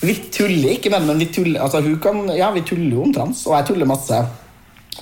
vi 0.05 0.15
tuller 0.31 0.77
ikke 0.77 0.93
det, 0.93 1.01
men 1.09 1.19
vi 1.19 1.31
tuller, 1.33 1.65
altså, 1.65 1.81
hun 1.83 1.99
kan, 2.03 2.21
ja, 2.37 2.53
vi 2.55 2.63
tuller 2.69 2.93
jo 2.93 3.07
om 3.07 3.15
trans, 3.15 3.47
og 3.49 3.57
jeg 3.57 3.71
tuller 3.73 3.89
masse 3.89 4.21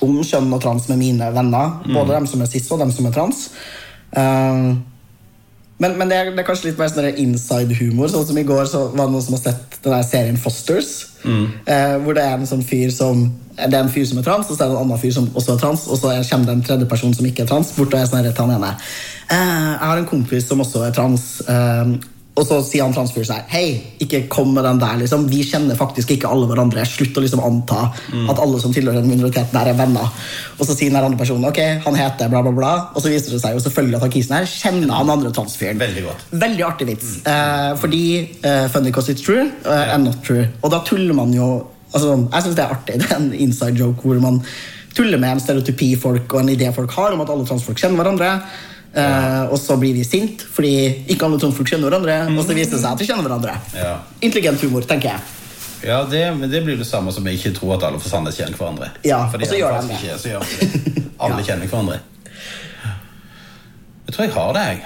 om 0.01 0.15
kjønn 0.25 0.55
og 0.55 0.61
trans 0.63 0.87
med 0.89 0.99
mine 1.01 1.29
venner. 1.35 1.77
Både 1.85 2.15
dem 2.15 2.27
som 2.29 2.41
er 2.43 2.49
cis 2.51 2.69
og 2.73 2.81
dem 2.81 2.91
som 2.93 3.07
er 3.07 3.15
trans. 3.15 3.45
Eh, 4.17 4.59
men, 5.79 5.97
men 5.97 6.09
det, 6.09 6.17
er, 6.17 6.29
det 6.31 6.39
er 6.39 6.47
kanskje 6.47 6.69
litt 6.69 6.77
mer 6.79 6.87
sånn 6.91 7.17
inside-humor. 7.23 8.07
Sånn 8.11 8.27
som 8.29 8.37
I 8.37 8.43
går 8.47 8.65
så 8.69 8.85
var 8.93 9.07
det 9.07 9.13
noen 9.15 9.23
som 9.25 9.33
har 9.35 9.41
sett 9.45 9.79
den 9.83 9.91
der 9.95 10.03
serien 10.07 10.37
Fosters. 10.37 10.91
Eh, 11.23 11.95
hvor 12.03 12.13
det 12.17 12.23
er 12.23 12.35
en 12.37 12.47
sånn 12.47 12.63
fyr 12.67 12.91
som 12.91 13.29
Det 13.55 13.69
er 13.77 13.83
en 13.83 13.89
fyr 13.93 14.03
som 14.09 14.17
er 14.17 14.23
trans, 14.25 14.47
og 14.49 14.57
så 14.57 14.63
er 14.65 14.71
det 14.71 14.75
en 14.75 14.81
annen 14.87 14.97
fyr 14.99 15.11
som 15.13 15.27
også 15.37 15.53
er 15.53 15.59
trans. 15.61 15.83
Og 15.87 15.99
så 16.01 16.09
er- 16.09 16.23
kommer 16.29 16.45
det 16.49 16.53
en 16.55 16.63
tredje 16.65 16.87
person 16.89 17.13
som 17.13 17.25
ikke 17.25 17.43
er 17.43 17.49
trans, 17.51 17.71
bort 17.77 17.93
og 17.93 17.99
er 17.99 18.05
sånn 18.09 18.23
rett 18.25 18.33
til 18.35 18.45
han 18.49 18.55
ene. 18.55 18.71
Eh, 19.29 19.37
jeg 19.37 19.87
har 19.87 19.97
en 20.01 20.07
kompis 20.09 20.47
som 20.47 20.59
også 20.63 20.81
er 20.87 20.91
trans. 20.91 21.27
Eh, 21.47 21.93
og 22.33 22.45
så 22.47 22.57
sier 22.65 22.81
han 22.81 22.93
transfyren 22.95 23.27
sånn 23.29 23.49
Hei, 23.51 23.67
ikke 24.01 24.23
kom 24.31 24.55
med 24.55 24.65
den 24.65 24.79
der. 24.81 24.95
liksom 25.03 25.27
Vi 25.29 25.43
kjenner 25.45 25.77
faktisk 25.77 26.15
ikke 26.15 26.31
alle 26.33 26.47
hverandre. 26.49 26.85
Slutt 26.89 27.19
å 27.19 27.21
liksom 27.21 27.43
anta 27.45 27.83
at 27.93 28.41
alle 28.41 28.61
som 28.61 28.73
tilhører 28.73 29.03
den 29.03 29.11
minoriteten 29.11 29.53
der 29.53 29.69
er 29.69 29.77
venner. 29.77 30.09
Og 30.57 30.65
så 30.65 30.73
sier 30.73 30.89
den 30.89 30.97
andre 30.97 31.19
personen 31.19 31.45
ok, 31.45 31.61
han 31.85 31.99
heter 31.99 32.31
bla, 32.33 32.41
bla, 32.41 32.55
bla. 32.57 32.73
Og 32.95 33.05
så 33.05 33.13
viser 33.13 33.35
det 33.35 33.41
seg 33.43 33.53
jo 33.53 33.61
selvfølgelig 33.67 33.99
at 33.99 34.07
han 34.07 34.15
kisen 34.17 34.35
her 34.39 34.49
kjenner 34.49 34.95
han 34.97 35.13
andre 35.13 35.33
transfyren. 35.35 35.81
Veldig 35.83 36.07
godt. 36.07 36.25
Veldig 36.47 36.67
artig 36.71 36.89
vits. 36.89 37.13
Eh, 37.29 37.69
fordi 37.83 38.03
eh, 38.41 38.65
funny 38.73 38.89
because 38.89 39.13
it's 39.13 39.21
true 39.21 39.45
eh, 39.45 39.93
and 39.93 40.09
not 40.09 40.25
true. 40.25 40.47
Og 40.63 40.73
da 40.73 40.81
tuller 40.87 41.13
man 41.13 41.33
jo 41.37 41.53
altså, 41.93 42.17
Jeg 42.17 42.47
syns 42.47 42.57
det 42.57 42.65
er 42.65 42.77
artig. 42.79 42.97
Det 43.03 43.11
er 43.11 43.19
en 43.21 43.33
inside 43.45 43.77
joke 43.77 44.01
hvor 44.01 44.17
man 44.23 44.41
tuller 44.97 45.21
med 45.21 45.35
en 45.35 45.41
stereotypi 45.41 45.93
folk 46.01 46.33
og 46.33 46.41
en 46.41 46.53
idé 46.53 46.73
folk 46.73 46.91
har 46.97 47.13
om 47.13 47.21
at 47.21 47.29
alle 47.33 47.45
transfolk 47.45 47.77
kjenner 47.77 48.01
hverandre. 48.01 48.35
Eh, 48.93 49.43
og 49.49 49.57
så 49.57 49.73
blir 49.81 49.95
vi 49.97 50.03
sint 50.05 50.43
fordi 50.53 50.73
ikke 51.09 51.25
alle 51.25 51.39
tomfolk 51.41 51.71
kjenner 51.71 51.89
hverandre. 51.89 52.17
Og 52.37 52.43
så 52.45 52.53
viser 52.53 52.75
det 52.77 52.81
seg 52.83 52.91
at 52.91 52.99
de 53.01 53.07
kjenner 53.09 53.25
hverandre. 53.25 53.55
Ja. 53.77 53.95
Intelligent 54.21 54.61
humor, 54.61 54.85
tenker 54.89 55.15
jeg. 55.15 55.39
Ja, 55.83 55.97
det, 56.07 56.21
men 56.37 56.47
det 56.51 56.61
blir 56.63 56.77
det 56.79 56.85
samme 56.87 57.11
som 57.11 57.25
jeg 57.27 57.41
ikke 57.41 57.55
tror 57.57 57.73
at 57.75 57.83
alle 57.89 57.99
fra 57.99 58.09
Sandnes 58.13 58.37
kjenner 58.39 58.55
hverandre. 58.59 58.91
Ja, 59.03 59.23
fordi 59.31 59.47
og 59.49 59.51
så 59.51 59.57
gjør 59.59 59.79
de 59.81 59.89
det. 59.89 59.97
Ikke, 59.99 60.17
så 60.21 60.29
gjør 60.31 60.45
det. 60.47 61.05
Alle 61.19 61.39
Ja. 61.41 61.47
kjenner 61.49 61.67
hverandre. 61.73 61.97
Jeg 64.05 64.15
tror 64.15 64.25
jeg 64.27 64.33
har 64.37 64.53
det, 64.55 64.63
jeg. 64.69 64.83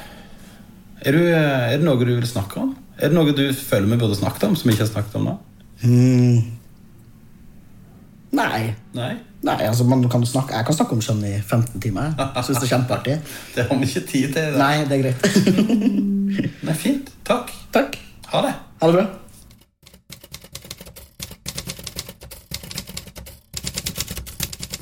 Er, 1.07 1.11
du, 1.13 1.21
er 1.29 1.75
det 1.77 1.85
noe 1.85 1.99
du 2.01 2.09
vil 2.15 2.25
snakke 2.29 2.61
om? 2.63 2.71
Er 2.97 3.11
det 3.11 3.17
noe 3.19 3.33
du 3.37 3.43
føler 3.53 3.91
vi 3.91 3.99
burde 4.01 4.17
snakket 4.17 4.47
om, 4.47 4.55
som 4.57 4.69
vi 4.69 4.73
ikke 4.73 4.87
har 4.87 4.93
snakket 4.95 5.19
om 5.19 5.27
nå? 5.27 5.35
Nei. 8.37 8.61
Nei? 8.97 9.11
Nei, 9.47 9.61
altså 9.63 9.85
man 9.87 10.01
kan 10.11 10.25
snakke, 10.27 10.55
Jeg 10.57 10.65
kan 10.67 10.75
snakke 10.75 10.97
om 10.97 11.01
skjønn 11.03 11.21
i 11.23 11.37
15 11.39 11.79
timer. 11.81 12.11
Jeg 12.19 12.43
synes 12.43 12.57
det 12.59 12.65
er 12.67 12.73
kjempeartig. 12.73 13.15
Det 13.55 13.63
har 13.69 13.79
vi 13.79 13.87
ikke 13.87 14.03
tid 14.09 14.33
til. 14.33 14.33
Det. 14.33 14.57
Nei, 14.59 14.75
det 14.83 14.97
er 14.97 15.01
greit. 15.05 15.21
Nei, 16.67 16.75
fint. 16.75 17.13
Takk. 17.27 17.53
Takk. 17.71 17.95
Ha 18.33 18.43
det. 18.43 18.53
Ha 18.81 18.91
det 18.91 18.97
bra. 18.99 19.07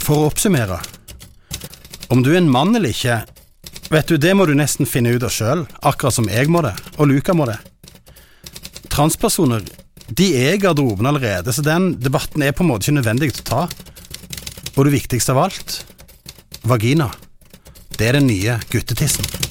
For 0.05 0.17
å 0.17 0.27
oppsummere. 0.31 0.81
Om 2.13 2.21
du 2.25 2.31
er 2.33 2.41
en 2.41 2.49
mann 2.49 2.75
eller 2.77 2.93
ikke, 2.93 3.21
vet 3.93 4.09
du, 4.09 4.17
det 4.21 4.33
må 4.37 4.45
du 4.49 4.53
nesten 4.57 4.89
finne 4.89 5.13
ut 5.13 5.23
av 5.25 5.33
sjøl, 5.33 5.65
akkurat 5.81 6.13
som 6.17 6.29
jeg 6.29 6.49
må 6.53 6.61
det, 6.65 6.73
og 6.97 7.09
Luka 7.09 7.33
må 7.37 7.47
det. 7.49 7.57
Transpersoner, 8.93 9.65
de 10.09 10.27
er 10.37 10.53
i 10.53 10.61
garderoben 10.61 11.09
allerede, 11.09 11.53
så 11.53 11.65
den 11.65 11.95
debatten 12.01 12.45
er 12.45 12.53
på 12.53 12.61
en 12.65 12.69
måte 12.69 12.85
ikke 12.85 12.99
nødvendig 12.99 13.31
å 13.33 13.45
ta. 13.49 13.63
Og 14.75 14.87
det 14.87 14.95
viktigste 14.97 15.31
av 15.31 15.45
alt, 15.45 15.77
vagina. 16.67 17.07
Det 17.95 18.09
er 18.09 18.19
den 18.19 18.27
nye 18.27 18.57
guttetissen. 18.71 19.44